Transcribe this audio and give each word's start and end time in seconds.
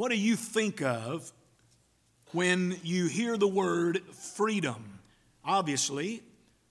what 0.00 0.10
do 0.10 0.16
you 0.16 0.34
think 0.34 0.80
of 0.80 1.30
when 2.32 2.74
you 2.82 3.04
hear 3.04 3.36
the 3.36 3.46
word 3.46 4.00
freedom? 4.14 4.98
Obviously, 5.44 6.22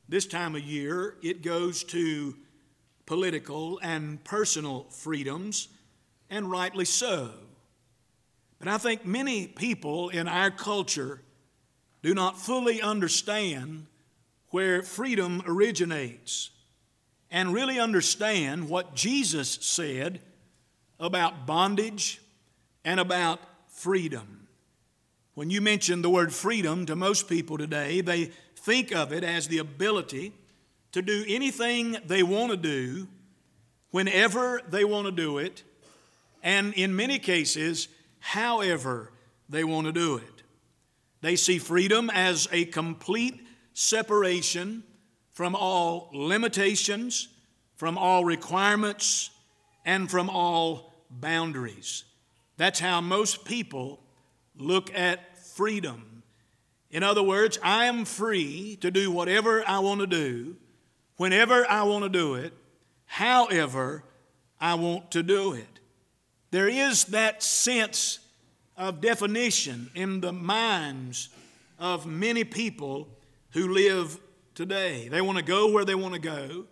this 0.08 0.26
time 0.26 0.56
of 0.56 0.64
year 0.64 1.14
it 1.22 1.44
goes 1.44 1.84
to 1.84 2.36
political 3.06 3.80
and 3.84 4.24
personal 4.24 4.88
freedoms, 4.90 5.68
and 6.32 6.50
rightly 6.50 6.86
so. 6.86 7.30
But 8.58 8.68
I 8.68 8.80
think 8.80 9.06
many 9.06 9.46
people 9.46 10.10
in 10.10 10.28
our 10.28 10.50
culture 10.50 11.22
do 12.02 12.16
not 12.16 12.36
fully 12.36 12.82
understand 12.82 13.86
where 14.48 14.82
freedom 14.82 15.44
originates 15.46 16.50
and 17.30 17.54
really 17.54 17.80
understand 17.80 18.70
what 18.70 18.96
Jesus 18.96 19.60
said 19.62 20.20
about 21.00 21.46
bondage 21.46 22.22
and 22.90 23.00
about 23.00 23.40
freedom. 23.68 24.48
When 25.36 25.52
you 25.52 25.62
mention 25.62 26.02
the 26.02 26.10
word 26.10 26.34
freedom 26.34 26.88
to 26.88 26.96
most 26.96 27.30
people 27.30 27.56
today, 27.56 28.02
they 28.02 28.32
think 28.56 28.92
of 28.92 29.14
it 29.14 29.24
as 29.24 29.48
the 29.48 29.60
ability 29.60 30.34
to 30.94 31.04
do 31.04 31.24
anything 31.28 31.98
they 32.08 32.24
want 32.24 32.50
to 32.50 32.58
do 32.58 33.08
whenever 33.92 34.60
they 34.68 34.84
want 34.84 35.06
to 35.06 35.12
do 35.12 35.38
it, 35.38 35.62
and 36.42 36.74
in 36.74 36.96
many 36.96 37.20
cases, 37.20 37.90
however 38.18 39.12
they 39.48 39.64
want 39.64 39.86
to 39.86 39.94
do 39.94 40.18
it. 40.18 40.42
They 41.22 41.36
see 41.36 41.60
freedom 41.60 42.10
as 42.12 42.48
a 42.52 42.66
complete 42.66 43.40
separation 43.76 44.84
from 45.30 45.54
all 45.56 46.10
limitations, 46.12 47.28
from 47.76 48.00
all 48.00 48.26
requirements, 48.26 49.30
and 49.86 50.10
from 50.10 50.28
all 50.28 51.06
boundaries. 51.12 52.06
That's 52.60 52.82
how 52.82 53.00
most 53.00 53.46
people 53.46 54.02
look 54.58 54.94
at 54.94 55.40
freedom. 55.40 56.24
In 56.92 57.04
other 57.04 57.24
words, 57.24 57.58
I 57.64 57.86
am 57.86 58.04
free 58.04 58.78
to 58.82 58.92
do 58.92 59.12
whatever 59.12 59.64
I 59.66 59.80
want 59.80 60.02
to 60.02 60.08
do, 60.08 60.58
whenever 61.16 61.66
I 61.72 61.84
want 61.84 62.04
to 62.04 62.10
do 62.10 62.36
it, 62.36 62.52
however 63.06 64.04
I 64.60 64.74
want 64.74 65.10
to 65.12 65.24
do 65.24 65.54
it. 65.54 65.80
There 66.52 66.68
is 66.68 67.06
that 67.06 67.42
sense 67.42 68.20
of 68.76 69.00
definition 69.00 69.90
in 69.96 70.20
the 70.20 70.34
minds 70.34 71.30
of 71.80 72.06
many 72.06 72.44
people 72.44 73.08
who 73.52 73.70
live 73.70 74.20
today. 74.54 75.08
They 75.08 75.22
want 75.22 75.38
to 75.38 75.46
go 75.46 75.72
where 75.72 75.86
they 75.86 75.96
want 75.96 76.16
to 76.16 76.20
go, 76.20 76.66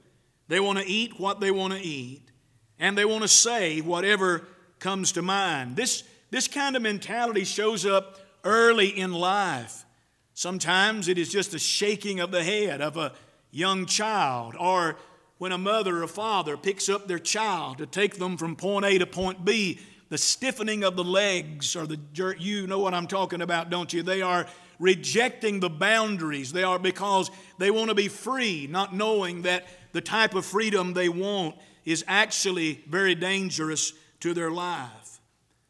they 0.50 0.59
want 0.59 0.80
to 0.80 0.86
eat 0.86 1.17
what 1.17 1.39
they 1.39 1.52
want 1.52 1.72
to 1.72 1.80
eat, 1.80 2.30
and 2.78 2.98
they 2.98 3.06
want 3.06 3.22
to 3.22 3.30
say 3.30 3.80
whatever 3.80 4.45
comes 4.80 5.11
to 5.14 5.22
mind. 5.22 5.75
This, 5.75 6.03
this 6.30 6.47
kind 6.47 6.75
of 6.75 6.81
mentality 6.81 7.44
shows 7.44 7.86
up 7.86 8.20
early 8.44 8.88
in 8.88 9.14
life. 9.14 9.86
Sometimes 10.33 11.08
it 11.08 11.17
is 11.17 11.30
just 11.30 11.53
a 11.53 11.59
shaking 11.59 12.20
of 12.20 12.31
the 12.31 12.44
head 12.44 12.81
of 12.81 12.98
a 12.98 13.14
young 13.52 13.86
child, 13.86 14.55
or 14.59 14.98
when 15.38 15.52
a 15.52 15.58
mother 15.58 16.03
or 16.03 16.08
father 16.08 16.58
picks 16.58 16.89
up 16.89 17.08
their 17.08 17.20
child 17.20 17.80
to 17.80 17.86
take 17.86 18.17
them 18.17 18.38
from 18.38 18.55
point 18.55 18.86
A 18.86 18.98
to 19.00 19.05
point 19.05 19.44
B, 19.44 19.80
the 20.09 20.17
stiffening 20.17 20.83
of 20.83 20.95
the 20.95 21.03
legs, 21.03 21.75
or 21.75 21.86
the 21.86 22.00
you 22.39 22.67
know 22.67 22.80
what 22.80 22.94
I'm 22.94 23.08
talking 23.08 23.42
about, 23.42 23.70
don't 23.70 23.92
you? 23.92 24.03
They 24.03 24.22
are 24.22 24.45
rejecting 24.80 25.59
the 25.59 25.70
boundaries. 25.70 26.52
They 26.52 26.64
are 26.64 26.80
because 26.80 27.31
they 27.58 27.72
want 27.72 27.89
to 27.89 27.95
be 27.95 28.08
free, 28.08 28.67
not 28.67 28.95
knowing 28.95 29.42
that 29.42 29.67
the 29.92 30.02
type 30.02 30.36
of 30.36 30.45
freedom 30.45 30.94
they 30.94 31.09
want 31.09 31.55
is 31.83 32.05
actually 32.08 32.83
very 32.88 33.16
dangerous 33.16 33.94
to 34.22 34.34
their 34.34 34.52
life. 34.52 35.20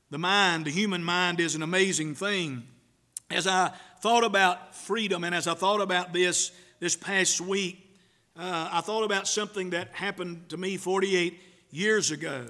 The 0.09 0.17
mind, 0.17 0.65
the 0.65 0.71
human 0.71 1.03
mind, 1.03 1.39
is 1.39 1.55
an 1.55 1.61
amazing 1.61 2.15
thing. 2.15 2.63
As 3.29 3.45
I 3.45 3.71
thought 4.01 4.23
about 4.23 4.73
freedom 4.75 5.23
and 5.23 5.35
as 5.35 5.47
I 5.47 5.53
thought 5.53 5.81
about 5.81 6.13
this 6.13 6.51
this 6.79 6.95
past 6.95 7.41
week, 7.41 7.83
uh, 8.37 8.69
I 8.71 8.81
thought 8.81 9.03
about 9.03 9.27
something 9.27 9.71
that 9.71 9.89
happened 9.93 10.49
to 10.49 10.57
me 10.57 10.77
48 10.77 11.41
years 11.71 12.11
ago. 12.11 12.47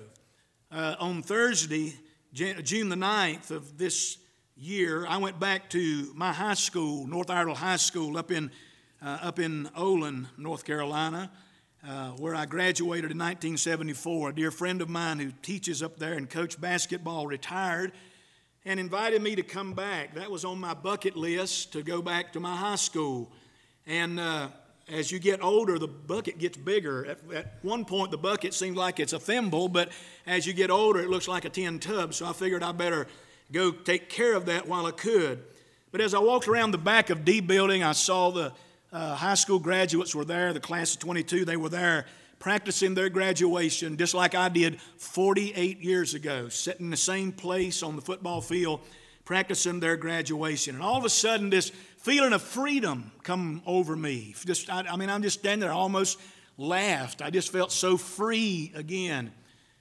Uh, 0.70 0.96
on 1.00 1.24
Thursday, 1.24 1.94
June 2.34 2.90
the 2.90 2.96
9th 2.96 3.52
of 3.52 3.78
this 3.78 4.18
year, 4.58 5.06
I 5.08 5.18
went 5.18 5.40
back 5.40 5.70
to 5.72 6.12
my 6.14 6.34
high 6.34 6.56
school, 6.56 7.08
North 7.08 7.30
Iredell 7.30 7.56
High 7.56 7.78
School, 7.78 8.18
up 8.18 8.32
in, 8.32 8.52
uh, 9.02 9.20
up 9.22 9.40
in 9.40 9.70
Olin, 9.76 10.28
North 10.38 10.66
Carolina, 10.66 11.32
uh, 11.88 12.10
where 12.12 12.36
I 12.36 12.46
graduated 12.46 13.12
in 13.12 13.18
1974. 13.18 14.30
A 14.30 14.36
dear 14.36 14.52
friend 14.52 14.82
of 14.82 14.90
mine 14.90 15.20
who 15.20 15.32
teaches 15.42 15.82
up 15.82 15.98
there 15.98 16.14
and 16.14 16.30
coached 16.30 16.60
basketball 16.60 17.28
retired 17.28 17.94
and 18.66 18.80
invited 18.80 19.22
me 19.22 19.36
to 19.36 19.44
come 19.44 19.74
back. 19.74 20.16
That 20.16 20.30
was 20.30 20.44
on 20.44 20.60
my 20.60 20.74
bucket 20.74 21.16
list 21.16 21.72
to 21.74 21.84
go 21.84 22.02
back 22.02 22.34
to 22.34 22.42
my 22.42 22.56
high 22.56 22.76
school. 22.76 23.32
And 23.86 24.20
uh, 24.20 24.50
as 24.90 25.12
you 25.12 25.20
get 25.20 25.42
older, 25.42 25.80
the 25.80 25.88
bucket 25.88 26.40
gets 26.40 26.58
bigger. 26.58 27.06
At, 27.06 27.20
at, 27.34 27.54
one 27.62 27.86
point, 27.86 28.12
the 28.12 28.18
bucket 28.18 28.54
seemed 28.54 28.76
like 28.76 29.00
it's 29.00 29.14
a 29.14 29.20
thimble, 29.20 29.70
but 29.70 29.90
as 30.26 30.46
you 30.46 30.52
get 30.52 30.70
older, 30.70 31.00
it 31.00 31.10
looks 31.10 31.30
like 31.30 31.46
a 31.46 31.50
tin 31.50 31.80
tub. 31.80 32.14
So 32.14 32.26
I 32.26 32.34
figured 32.34 32.64
I 32.64 32.74
better 32.74 33.08
go 33.54 33.72
take 33.72 34.10
care 34.10 34.34
of 34.34 34.48
that 34.48 34.68
while 34.68 34.86
I 34.86 34.92
could. 34.92 35.42
But 35.94 36.02
as 36.02 36.14
I 36.14 36.20
walked 36.20 36.50
around 36.50 36.72
the 36.72 36.78
back 36.78 37.10
of 37.10 37.24
D 37.24 37.40
building, 37.40 37.82
I 37.82 37.94
saw 37.94 38.30
the 38.30 38.52
uh, 38.92 39.16
high 39.16 39.36
school 39.36 39.60
graduates 39.60 40.16
were 40.16 40.26
there, 40.26 40.54
the 40.54 40.60
class 40.60 40.94
of 40.94 41.00
22, 41.00 41.46
they 41.46 41.58
were 41.58 41.70
there 41.70 42.06
practicing 42.40 42.94
their 42.94 43.10
graduation 43.10 43.98
just 43.98 44.14
like 44.14 44.36
I 44.36 44.50
did 44.50 44.80
48 44.98 45.80
years 45.82 46.14
ago, 46.14 46.50
sitting 46.50 46.88
in 46.88 46.92
the 46.92 46.98
same 46.98 47.32
place 47.32 47.82
on 47.84 47.96
the 47.96 48.02
football 48.02 48.42
field 48.42 48.82
practicing 49.28 49.82
their 49.82 49.98
graduation. 49.98 50.76
And 50.76 50.84
all 50.84 50.98
of 50.98 51.04
a 51.04 51.10
sudden, 51.10 51.50
this 51.50 51.70
feeling 51.98 52.32
of 52.32 52.42
freedom 52.42 53.12
come 53.24 53.62
over 53.66 53.94
me. 53.94 54.34
Just, 54.46 54.70
I, 54.70 54.86
I 54.90 54.96
mean, 54.96 55.10
I'm 55.10 55.22
just 55.22 55.40
standing 55.40 55.60
there, 55.60 55.72
I 55.72 55.76
almost 55.76 56.18
laughed. 56.58 57.22
I 57.22 57.30
just 57.30 57.52
felt 57.52 57.74
so 57.74 57.98
free 57.98 58.72
again. 58.74 59.34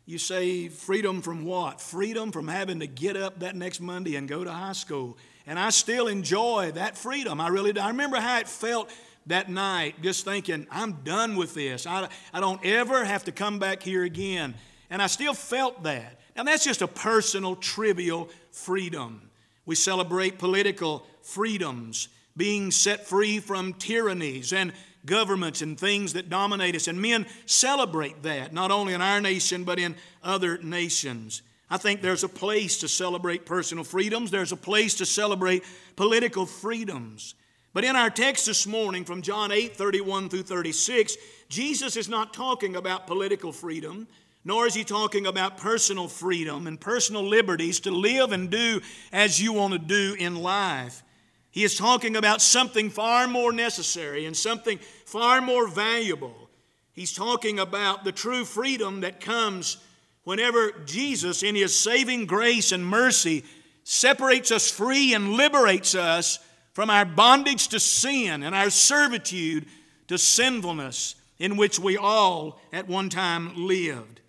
You 0.05 0.19
say 0.19 0.69
freedom 0.69 1.23
from 1.23 1.45
what? 1.45 1.81
Freedom 1.81 2.33
from 2.33 2.49
having 2.49 2.81
to 2.81 2.89
get 2.89 3.17
up 3.17 3.39
that 3.39 3.55
next 3.55 3.81
Monday 3.81 4.17
and 4.17 4.29
go 4.29 4.43
to 4.43 4.51
high 4.51 4.73
school. 4.73 5.17
And 5.47 5.59
I 5.59 5.71
still 5.71 6.09
enjoy 6.09 6.73
that 6.75 6.99
freedom. 6.99 7.41
I 7.41 7.49
really 7.49 7.73
do. 7.73 7.81
I 7.81 7.89
remember 7.89 8.17
how 8.19 8.39
it 8.39 8.49
felt 8.49 8.91
that 9.27 9.49
night, 9.49 10.01
just 10.03 10.25
thinking, 10.25 10.67
I'm 10.71 10.93
done 11.05 11.37
with 11.37 11.55
this. 11.55 11.87
I, 11.87 12.09
I 12.33 12.41
don't 12.41 12.65
ever 12.65 13.05
have 13.05 13.25
to 13.25 13.33
come 13.33 13.59
back 13.59 13.83
here 13.83 14.05
again. 14.05 14.55
And 14.91 15.03
I 15.03 15.07
still 15.07 15.35
felt 15.35 15.83
that. 15.85 16.21
Now, 16.37 16.45
that's 16.45 16.65
just 16.65 16.83
a 16.83 16.89
personal, 16.89 17.57
trivial 17.57 18.29
freedom. 18.51 19.31
We 19.65 19.75
celebrate 19.75 20.39
political 20.39 21.07
freedoms, 21.23 22.09
being 22.37 22.71
set 22.71 23.07
free 23.07 23.41
from 23.41 23.73
tyrannies 23.75 24.53
and 24.53 24.73
governments 25.07 25.63
and 25.63 25.79
things 25.79 26.13
that 26.13 26.29
dominate 26.29 26.77
us. 26.77 26.89
And 26.89 27.01
men 27.01 27.27
celebrate 27.47 28.23
that, 28.23 28.53
not 28.53 28.71
only 28.71 28.95
in 28.95 29.03
our 29.03 29.21
nation, 29.21 29.65
but 29.65 29.79
in 29.79 29.97
other 30.23 30.59
nations. 30.59 31.43
I 31.69 31.79
think 31.79 32.01
there's 32.01 32.25
a 32.25 32.29
place 32.29 32.79
to 32.79 32.89
celebrate 32.89 33.45
personal 33.45 33.85
freedoms, 33.85 34.31
there's 34.31 34.53
a 34.53 34.57
place 34.57 34.95
to 34.97 35.07
celebrate 35.07 35.65
political 35.97 36.47
freedoms. 36.47 37.35
But 37.73 37.85
in 37.85 37.97
our 37.97 38.09
text 38.09 38.47
this 38.47 38.67
morning 38.67 39.05
from 39.05 39.21
John 39.21 39.53
8 39.53 39.77
31 39.77 40.29
through 40.29 40.45
36, 40.45 41.17
Jesus 41.49 41.97
is 41.97 42.09
not 42.09 42.33
talking 42.33 42.77
about 42.77 43.07
political 43.07 43.53
freedom, 43.53 44.07
nor 44.45 44.67
is 44.67 44.75
he 44.75 44.85
talking 44.85 45.27
about 45.27 45.59
personal 45.59 46.09
freedom 46.09 46.67
and 46.69 46.81
personal 46.81 47.23
liberties 47.23 47.81
to 47.81 47.91
live 47.91 48.33
and 48.33 48.49
do 48.49 48.81
as 49.13 49.43
you 49.43 49.53
want 49.53 49.73
to 49.73 49.79
do 49.79 50.15
in 50.19 50.37
life. 50.37 51.03
He 51.51 51.65
is 51.65 51.77
talking 51.77 52.17
about 52.17 52.41
something 52.41 52.91
far 52.91 53.27
more 53.27 53.53
necessary 53.53 54.25
and 54.25 54.37
something 54.37 54.79
far 55.05 55.41
more 55.41 55.67
valuable. 55.67 56.49
He's 56.93 57.13
talking 57.13 57.59
about 57.59 58.05
the 58.05 58.13
true 58.13 58.45
freedom 58.45 59.01
that 59.01 59.21
comes 59.21 59.79
whenever 60.27 60.73
Jesus, 60.85 61.45
in 61.45 61.55
His 61.55 61.79
saving 61.79 62.27
grace 62.27 62.73
and 62.73 62.85
mercy, 62.85 63.45
separates 63.85 64.51
us 64.51 64.69
free 64.69 65.15
and 65.15 65.35
liberates 65.35 65.95
us 65.95 66.41
from 66.73 66.91
our 66.91 67.05
bondage 67.05 67.69
to 67.69 67.79
sin 67.79 68.43
and 68.43 68.53
our 68.53 68.69
servitude 68.69 69.67
to 70.09 70.19
sinfulness 70.19 71.15
in 71.39 71.57
which 71.57 71.79
we 71.79 71.97
all 71.97 72.61
at 72.73 72.89
one 72.89 73.09
time 73.09 73.53
lived. 73.69 74.21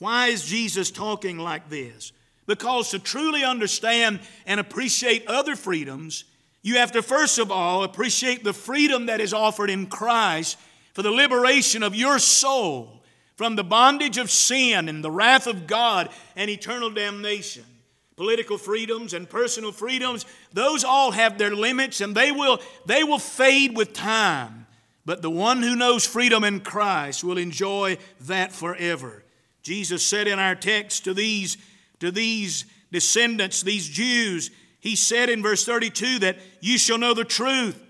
Why 0.00 0.26
is 0.26 0.44
Jesus 0.44 0.90
talking 0.90 1.38
like 1.38 1.70
this? 1.70 2.12
Because 2.46 2.90
to 2.90 2.98
truly 2.98 3.42
understand 3.42 4.20
and 4.44 4.60
appreciate 4.60 5.26
other 5.26 5.56
freedoms, 5.56 6.24
you 6.60 6.74
have 6.74 6.92
to 6.92 7.00
first 7.00 7.38
of 7.38 7.50
all 7.50 7.84
appreciate 7.84 8.44
the 8.44 8.52
freedom 8.52 9.06
that 9.06 9.22
is 9.22 9.32
offered 9.32 9.70
in 9.70 9.86
Christ 9.86 10.58
for 10.92 11.02
the 11.02 11.10
liberation 11.10 11.82
of 11.82 11.94
your 11.94 12.18
soul 12.18 12.97
from 13.38 13.54
the 13.54 13.62
bondage 13.62 14.18
of 14.18 14.32
sin 14.32 14.88
and 14.88 15.02
the 15.02 15.12
wrath 15.12 15.46
of 15.46 15.68
God 15.68 16.10
and 16.34 16.50
eternal 16.50 16.90
damnation. 16.90 17.64
Political 18.16 18.58
freedoms 18.58 19.14
and 19.14 19.30
personal 19.30 19.70
freedoms, 19.70 20.26
those 20.52 20.82
all 20.82 21.12
have 21.12 21.38
their 21.38 21.54
limits 21.54 22.00
and 22.00 22.16
they 22.16 22.32
will, 22.32 22.58
they 22.84 23.04
will 23.04 23.20
fade 23.20 23.76
with 23.76 23.92
time. 23.92 24.66
But 25.04 25.22
the 25.22 25.30
one 25.30 25.62
who 25.62 25.76
knows 25.76 26.04
freedom 26.04 26.42
in 26.42 26.58
Christ 26.58 27.22
will 27.22 27.38
enjoy 27.38 27.98
that 28.22 28.50
forever. 28.50 29.22
Jesus 29.62 30.04
said 30.04 30.26
in 30.26 30.40
our 30.40 30.56
text 30.56 31.04
to 31.04 31.14
these, 31.14 31.58
to 32.00 32.10
these 32.10 32.64
descendants, 32.90 33.62
these 33.62 33.88
Jews, 33.88 34.50
he 34.80 34.96
said 34.96 35.30
in 35.30 35.44
verse 35.44 35.64
32 35.64 36.18
that 36.18 36.38
you 36.60 36.76
shall 36.76 36.98
know 36.98 37.14
the 37.14 37.24
truth. 37.24 37.80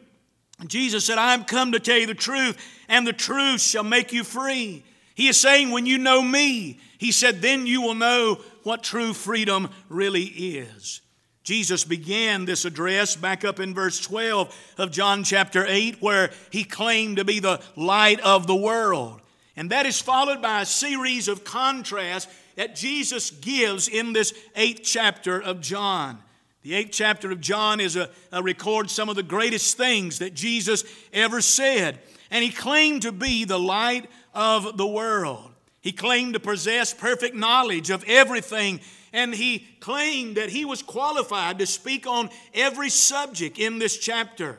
Jesus 0.67 1.07
said, 1.07 1.17
I 1.17 1.33
am 1.33 1.45
come 1.45 1.73
to 1.73 1.81
tell 1.81 1.97
you 1.97 2.07
the 2.07 2.13
truth, 2.13 2.59
and 2.87 3.07
the 3.07 3.15
truth 3.15 3.63
shall 3.63 3.85
make 3.85 4.13
you 4.13 4.25
free. 4.25 4.85
He 5.19 5.27
is 5.27 5.37
saying, 5.37 5.73
when 5.73 5.85
you 5.85 5.99
know 5.99 6.23
me, 6.23 6.79
he 6.97 7.11
said, 7.11 7.43
then 7.43 7.67
you 7.67 7.83
will 7.83 7.97
know 7.97 8.41
what 8.63 8.85
true 8.85 9.13
freedom 9.13 9.69
really 9.89 10.27
is. 10.27 11.01
Jesus 11.43 11.83
began 11.83 12.45
this 12.45 12.65
address 12.65 13.17
back 13.17 13.45
up 13.45 13.59
in 13.59 13.75
verse 13.75 13.99
12 13.99 14.57
of 14.79 14.93
John 14.93 15.25
chapter 15.25 15.67
8, 15.67 16.01
where 16.01 16.31
he 16.53 16.63
claimed 16.63 17.17
to 17.17 17.25
be 17.25 17.41
the 17.41 17.61
light 17.75 18.21
of 18.21 18.47
the 18.47 18.55
world. 18.55 19.21
And 19.57 19.71
that 19.71 19.87
is 19.87 20.01
followed 20.01 20.41
by 20.41 20.61
a 20.61 20.67
series 20.67 21.27
of 21.27 21.43
contrasts 21.43 22.33
that 22.55 22.77
Jesus 22.77 23.33
gives 23.33 23.89
in 23.89 24.13
this 24.13 24.33
eighth 24.55 24.83
chapter 24.85 25.43
of 25.43 25.61
John. 25.61 26.21
The 26.63 26.75
eighth 26.75 26.93
chapter 26.93 27.33
of 27.33 27.41
John 27.41 27.81
is 27.81 27.97
a, 27.97 28.09
a 28.31 28.41
records 28.41 28.93
some 28.93 29.09
of 29.09 29.17
the 29.17 29.25
greatest 29.25 29.77
things 29.77 30.21
that 30.21 30.35
Jesus 30.35 30.85
ever 31.13 31.41
said. 31.41 31.99
And 32.31 32.45
he 32.45 32.51
claimed 32.51 33.03
to 33.03 33.11
be 33.11 33.45
the 33.45 33.59
light 33.59 34.09
of 34.35 34.77
the 34.77 34.87
world. 34.87 35.51
He 35.81 35.93
claimed 35.93 36.35
to 36.35 36.41
possess 36.41 36.93
perfect 36.93 37.35
knowledge 37.35 37.91
of 37.91 38.05
everything 38.07 38.81
and 39.13 39.35
he 39.35 39.67
claimed 39.81 40.37
that 40.37 40.51
he 40.51 40.65
was 40.65 40.83
qualified 40.83 41.59
to 41.59 41.67
speak 41.67 42.07
on 42.07 42.31
every 42.55 42.91
subject 42.91 43.59
in 43.59 43.79
this 43.79 43.99
chapter. 43.99 44.59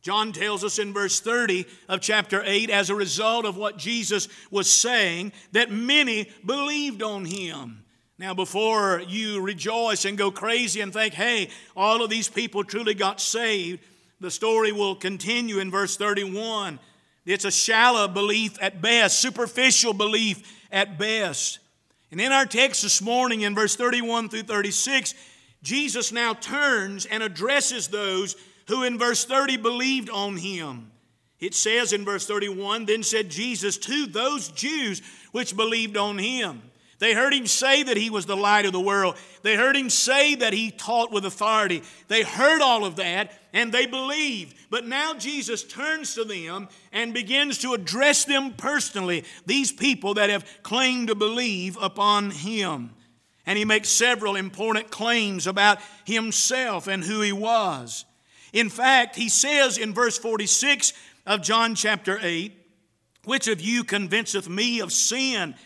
John 0.00 0.32
tells 0.32 0.64
us 0.64 0.78
in 0.78 0.92
verse 0.92 1.20
30 1.20 1.64
of 1.88 2.00
chapter 2.00 2.42
8, 2.44 2.70
as 2.70 2.90
a 2.90 2.94
result 2.94 3.44
of 3.44 3.56
what 3.56 3.78
Jesus 3.78 4.28
was 4.50 4.68
saying, 4.70 5.32
that 5.52 5.70
many 5.70 6.28
believed 6.44 7.02
on 7.02 7.24
him. 7.24 7.84
Now, 8.18 8.34
before 8.34 9.02
you 9.06 9.40
rejoice 9.40 10.04
and 10.04 10.18
go 10.18 10.30
crazy 10.30 10.80
and 10.80 10.92
think, 10.92 11.14
hey, 11.14 11.50
all 11.76 12.02
of 12.02 12.10
these 12.10 12.28
people 12.28 12.64
truly 12.64 12.94
got 12.94 13.20
saved, 13.20 13.80
the 14.20 14.30
story 14.30 14.72
will 14.72 14.94
continue 14.94 15.58
in 15.58 15.70
verse 15.70 15.96
31. 15.96 16.78
It's 17.24 17.44
a 17.44 17.50
shallow 17.50 18.08
belief 18.08 18.56
at 18.60 18.82
best, 18.82 19.20
superficial 19.20 19.92
belief 19.92 20.42
at 20.70 20.98
best. 20.98 21.60
And 22.10 22.20
in 22.20 22.32
our 22.32 22.46
text 22.46 22.82
this 22.82 23.00
morning, 23.00 23.42
in 23.42 23.54
verse 23.54 23.76
31 23.76 24.28
through 24.28 24.42
36, 24.42 25.14
Jesus 25.62 26.12
now 26.12 26.34
turns 26.34 27.06
and 27.06 27.22
addresses 27.22 27.88
those 27.88 28.36
who 28.66 28.82
in 28.82 28.98
verse 28.98 29.24
30 29.24 29.56
believed 29.58 30.10
on 30.10 30.36
him. 30.36 30.90
It 31.38 31.54
says 31.54 31.92
in 31.92 32.04
verse 32.04 32.26
31 32.26 32.86
Then 32.86 33.02
said 33.02 33.30
Jesus 33.30 33.76
to 33.78 34.06
those 34.06 34.48
Jews 34.48 35.02
which 35.32 35.56
believed 35.56 35.96
on 35.96 36.18
him, 36.18 36.62
they 37.02 37.14
heard 37.14 37.34
him 37.34 37.48
say 37.48 37.82
that 37.82 37.96
he 37.96 38.10
was 38.10 38.26
the 38.26 38.36
light 38.36 38.64
of 38.64 38.72
the 38.72 38.78
world. 38.78 39.16
They 39.42 39.56
heard 39.56 39.74
him 39.74 39.90
say 39.90 40.36
that 40.36 40.52
he 40.52 40.70
taught 40.70 41.10
with 41.10 41.24
authority. 41.24 41.82
They 42.06 42.22
heard 42.22 42.62
all 42.62 42.84
of 42.84 42.94
that 42.94 43.32
and 43.52 43.72
they 43.72 43.86
believed. 43.86 44.54
But 44.70 44.86
now 44.86 45.14
Jesus 45.14 45.64
turns 45.64 46.14
to 46.14 46.22
them 46.22 46.68
and 46.92 47.12
begins 47.12 47.58
to 47.58 47.74
address 47.74 48.24
them 48.24 48.52
personally, 48.52 49.24
these 49.46 49.72
people 49.72 50.14
that 50.14 50.30
have 50.30 50.46
claimed 50.62 51.08
to 51.08 51.16
believe 51.16 51.76
upon 51.82 52.30
him. 52.30 52.92
And 53.46 53.58
he 53.58 53.64
makes 53.64 53.88
several 53.88 54.36
important 54.36 54.92
claims 54.92 55.48
about 55.48 55.78
himself 56.04 56.86
and 56.86 57.02
who 57.02 57.20
he 57.20 57.32
was. 57.32 58.04
In 58.52 58.68
fact, 58.68 59.16
he 59.16 59.28
says 59.28 59.76
in 59.76 59.92
verse 59.92 60.18
46 60.18 60.92
of 61.26 61.42
John 61.42 61.74
chapter 61.74 62.20
8, 62.22 62.56
Which 63.24 63.48
of 63.48 63.60
you 63.60 63.82
convinceth 63.82 64.48
me 64.48 64.78
of 64.78 64.92
sin? 64.92 65.56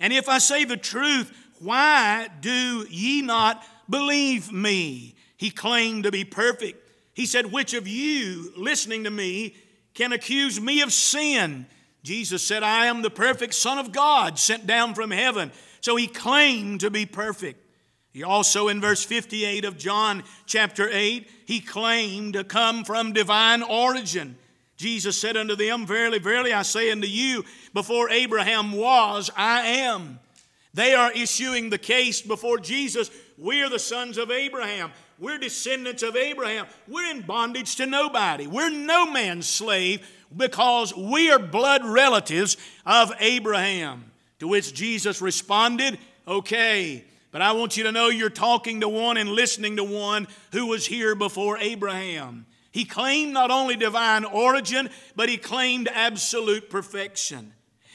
And 0.00 0.12
if 0.12 0.28
I 0.28 0.38
say 0.38 0.64
the 0.64 0.76
truth, 0.76 1.32
why 1.60 2.28
do 2.40 2.86
ye 2.90 3.22
not 3.22 3.64
believe 3.88 4.52
me? 4.52 5.14
He 5.36 5.50
claimed 5.50 6.04
to 6.04 6.10
be 6.10 6.24
perfect. 6.24 6.80
He 7.14 7.26
said, 7.26 7.52
Which 7.52 7.74
of 7.74 7.86
you, 7.86 8.52
listening 8.56 9.04
to 9.04 9.10
me, 9.10 9.54
can 9.94 10.12
accuse 10.12 10.60
me 10.60 10.80
of 10.80 10.92
sin? 10.92 11.66
Jesus 12.02 12.42
said, 12.42 12.62
I 12.62 12.86
am 12.86 13.02
the 13.02 13.10
perfect 13.10 13.54
Son 13.54 13.78
of 13.78 13.92
God 13.92 14.38
sent 14.38 14.66
down 14.66 14.94
from 14.94 15.10
heaven. 15.10 15.52
So 15.80 15.96
he 15.96 16.06
claimed 16.06 16.80
to 16.80 16.90
be 16.90 17.06
perfect. 17.06 17.60
He 18.12 18.22
also, 18.22 18.68
in 18.68 18.80
verse 18.80 19.04
58 19.04 19.64
of 19.64 19.76
John 19.76 20.22
chapter 20.46 20.88
8, 20.90 21.28
he 21.46 21.60
claimed 21.60 22.34
to 22.34 22.44
come 22.44 22.84
from 22.84 23.12
divine 23.12 23.62
origin. 23.62 24.36
Jesus 24.76 25.16
said 25.16 25.36
unto 25.36 25.56
them, 25.56 25.86
Verily, 25.86 26.18
verily, 26.18 26.52
I 26.52 26.62
say 26.62 26.90
unto 26.90 27.06
you, 27.06 27.44
before 27.72 28.10
Abraham 28.10 28.72
was, 28.72 29.30
I 29.36 29.66
am. 29.66 30.18
They 30.74 30.94
are 30.94 31.12
issuing 31.12 31.70
the 31.70 31.78
case 31.78 32.20
before 32.20 32.58
Jesus. 32.58 33.10
We're 33.38 33.68
the 33.68 33.78
sons 33.78 34.18
of 34.18 34.30
Abraham. 34.30 34.90
We're 35.18 35.38
descendants 35.38 36.02
of 36.02 36.16
Abraham. 36.16 36.66
We're 36.88 37.10
in 37.10 37.22
bondage 37.22 37.76
to 37.76 37.86
nobody. 37.86 38.48
We're 38.48 38.70
no 38.70 39.10
man's 39.10 39.48
slave 39.48 40.06
because 40.36 40.94
we 40.94 41.30
are 41.30 41.38
blood 41.38 41.84
relatives 41.84 42.56
of 42.84 43.12
Abraham. 43.20 44.10
To 44.40 44.48
which 44.48 44.74
Jesus 44.74 45.22
responded, 45.22 45.98
Okay, 46.26 47.04
but 47.30 47.42
I 47.42 47.52
want 47.52 47.76
you 47.76 47.84
to 47.84 47.92
know 47.92 48.08
you're 48.08 48.30
talking 48.30 48.80
to 48.80 48.88
one 48.88 49.16
and 49.16 49.30
listening 49.30 49.76
to 49.76 49.84
one 49.84 50.26
who 50.52 50.66
was 50.66 50.86
here 50.86 51.14
before 51.14 51.58
Abraham. 51.58 52.46
He 52.74 52.84
claimed 52.84 53.32
not 53.32 53.52
only 53.52 53.76
divine 53.76 54.24
origin, 54.24 54.90
but 55.14 55.28
he 55.28 55.36
claimed 55.36 55.88
absolute 55.94 56.68
perfection. 56.68 57.52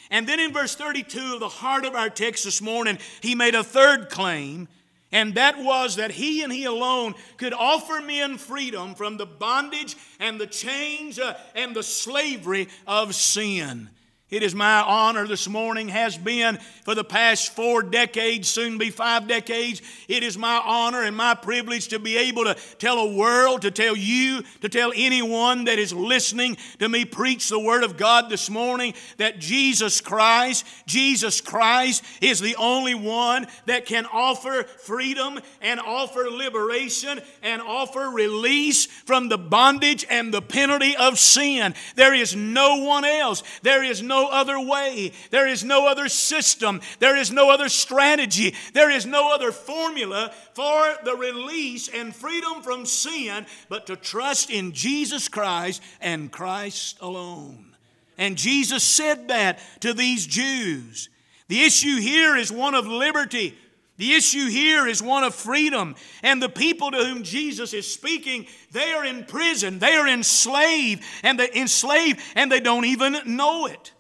And 0.10 0.26
then 0.26 0.40
in 0.40 0.54
verse 0.54 0.74
32 0.74 1.34
of 1.34 1.42
the 1.42 1.50
heart 1.50 1.84
of 1.84 1.96
our 1.96 2.10
text 2.10 2.46
this 2.46 2.62
morning, 2.62 2.98
he 3.20 3.36
made 3.36 3.56
a 3.56 3.64
third 3.64 4.10
claim, 4.10 4.70
and 5.12 5.36
that 5.36 5.60
was 5.60 5.98
that 5.98 6.12
he 6.12 6.44
and 6.44 6.54
he 6.54 6.64
alone 6.64 7.14
could 7.36 7.54
offer 7.54 8.00
men 8.00 8.38
freedom 8.38 8.96
from 8.96 9.18
the 9.18 9.26
bondage 9.26 9.98
and 10.18 10.40
the 10.40 10.48
chains 10.48 11.20
uh, 11.20 11.38
and 11.56 11.76
the 11.76 11.84
slavery 11.84 12.70
of 12.88 13.14
sin. 13.14 13.90
It 14.30 14.44
is 14.44 14.54
my 14.54 14.82
honor 14.82 15.26
this 15.26 15.48
morning, 15.48 15.88
has 15.88 16.16
been 16.16 16.60
for 16.84 16.94
the 16.94 17.04
past 17.04 17.56
four 17.56 17.82
decades, 17.82 18.48
soon 18.48 18.78
be 18.78 18.92
five 18.92 19.28
decades. 19.28 19.82
It 20.08 20.22
is 20.22 20.38
my 20.38 20.62
honor 20.64 21.02
and 21.02 21.18
my 21.18 21.34
privilege 21.34 21.88
to 21.88 21.98
be 21.98 22.16
able 22.16 22.44
to 22.44 22.56
tell 22.78 23.00
a 23.00 23.16
world, 23.16 23.64
to 23.64 23.72
tell 23.72 23.98
you, 23.98 24.44
to 24.62 24.70
tell 24.70 24.92
anyone 24.96 25.64
that 25.66 25.80
is 25.80 25.94
listening 25.94 26.58
to 26.78 26.88
me 26.88 27.06
preach 27.06 27.50
the 27.50 27.60
Word 27.60 27.84
of 27.84 27.98
God 27.98 28.30
this 28.30 28.52
morning 28.52 28.94
that 29.18 29.40
Jesus 29.40 30.00
Christ, 30.00 30.64
Jesus 30.86 31.42
Christ 31.42 32.04
is 32.22 32.40
the 32.40 32.56
only 32.58 32.94
one 32.94 33.48
that 33.66 33.88
can 33.88 34.06
offer 34.06 34.64
freedom 34.64 35.40
and 35.60 35.80
offer 35.80 36.30
liberation 36.30 37.20
and 37.42 37.64
offer 37.64 38.12
release 38.12 38.86
from 38.86 39.28
the 39.28 39.40
bondage 39.40 40.06
and 40.08 40.32
the 40.32 40.42
penalty 40.42 40.96
of 40.96 41.18
sin. 41.18 41.74
There 41.96 42.14
is 42.14 42.36
no 42.36 42.84
one 42.84 43.06
else. 43.06 43.42
There 43.64 43.84
is 43.84 44.04
no 44.04 44.19
other 44.28 44.60
way. 44.60 45.12
There 45.32 45.48
is 45.48 45.64
no 45.64 45.88
other 45.88 46.10
system. 46.10 46.82
There 47.00 47.16
is 47.16 47.32
no 47.32 47.50
other 47.50 47.70
strategy. 47.70 48.56
There 48.74 48.92
is 48.92 49.06
no 49.06 49.34
other 49.34 49.52
formula 49.52 50.34
for 50.54 50.96
the 51.04 51.16
release 51.16 51.88
and 51.88 52.16
freedom 52.16 52.62
from 52.62 52.86
sin 52.86 53.46
but 53.70 53.88
to 53.88 53.96
trust 53.96 54.50
in 54.50 54.74
Jesus 54.74 55.28
Christ 55.28 55.82
and 56.02 56.32
Christ 56.32 56.98
alone. 57.02 57.76
And 58.18 58.38
Jesus 58.38 58.84
said 58.84 59.30
that 59.30 59.60
to 59.80 59.94
these 59.94 60.28
Jews. 60.28 61.10
The 61.48 61.62
issue 61.64 61.98
here 62.00 62.36
is 62.36 62.52
one 62.52 62.76
of 62.76 62.86
liberty. 62.86 63.58
The 64.00 64.14
issue 64.14 64.48
here 64.48 64.88
is 64.88 65.04
one 65.04 65.26
of 65.26 65.36
freedom. 65.36 65.96
And 66.24 66.42
the 66.42 66.48
people 66.48 66.92
to 66.92 66.98
whom 66.98 67.24
Jesus 67.24 67.74
is 67.74 67.92
speaking, 67.92 68.48
they 68.72 68.94
are 68.94 69.04
in 69.04 69.26
prison, 69.26 69.80
they 69.80 69.96
are 69.96 70.08
enslaved, 70.08 71.04
and 71.22 71.38
they 71.38 71.50
enslaved, 71.54 72.22
and 72.34 72.50
they 72.50 72.62
don't 72.62 72.86
even 72.86 73.18
know 73.26 73.66
it. 73.66 73.92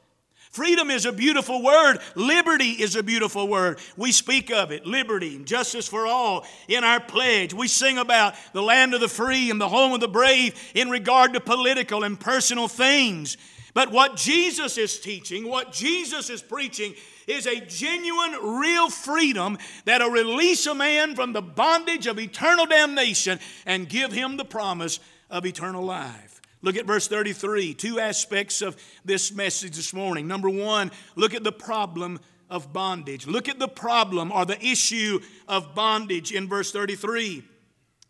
Freedom 0.59 0.91
is 0.91 1.05
a 1.05 1.13
beautiful 1.13 1.63
word. 1.63 1.99
Liberty 2.15 2.71
is 2.71 2.97
a 2.97 3.01
beautiful 3.01 3.47
word. 3.47 3.79
We 3.95 4.11
speak 4.11 4.51
of 4.51 4.73
it 4.73 4.85
liberty 4.85 5.37
and 5.37 5.45
justice 5.45 5.87
for 5.87 6.05
all 6.05 6.45
in 6.67 6.83
our 6.83 6.99
pledge. 6.99 7.53
We 7.53 7.69
sing 7.69 7.97
about 7.97 8.35
the 8.51 8.61
land 8.61 8.93
of 8.93 8.99
the 8.99 9.07
free 9.07 9.49
and 9.49 9.61
the 9.61 9.69
home 9.69 9.93
of 9.93 10.01
the 10.01 10.09
brave 10.09 10.53
in 10.75 10.89
regard 10.89 11.31
to 11.31 11.39
political 11.39 12.03
and 12.03 12.19
personal 12.19 12.67
things. 12.67 13.37
But 13.73 13.93
what 13.93 14.17
Jesus 14.17 14.77
is 14.77 14.99
teaching, 14.99 15.47
what 15.47 15.71
Jesus 15.71 16.29
is 16.29 16.41
preaching, 16.41 16.93
is 17.25 17.47
a 17.47 17.61
genuine, 17.61 18.33
real 18.59 18.89
freedom 18.89 19.57
that'll 19.85 20.09
release 20.09 20.67
a 20.67 20.75
man 20.75 21.15
from 21.15 21.31
the 21.31 21.41
bondage 21.41 22.05
of 22.05 22.19
eternal 22.19 22.65
damnation 22.65 23.39
and 23.65 23.87
give 23.87 24.11
him 24.11 24.35
the 24.35 24.43
promise 24.43 24.99
of 25.29 25.45
eternal 25.45 25.85
life. 25.85 26.28
Look 26.61 26.75
at 26.75 26.85
verse 26.85 27.07
33. 27.07 27.73
Two 27.73 27.99
aspects 27.99 28.61
of 28.61 28.75
this 29.05 29.31
message 29.31 29.75
this 29.75 29.93
morning. 29.93 30.27
Number 30.27 30.49
one, 30.49 30.91
look 31.15 31.33
at 31.33 31.43
the 31.43 31.51
problem 31.51 32.19
of 32.49 32.73
bondage. 32.73 33.27
Look 33.27 33.47
at 33.47 33.59
the 33.59 33.67
problem 33.67 34.31
or 34.31 34.45
the 34.45 34.63
issue 34.63 35.19
of 35.47 35.73
bondage 35.75 36.31
in 36.31 36.47
verse 36.47 36.71
33. 36.71 37.43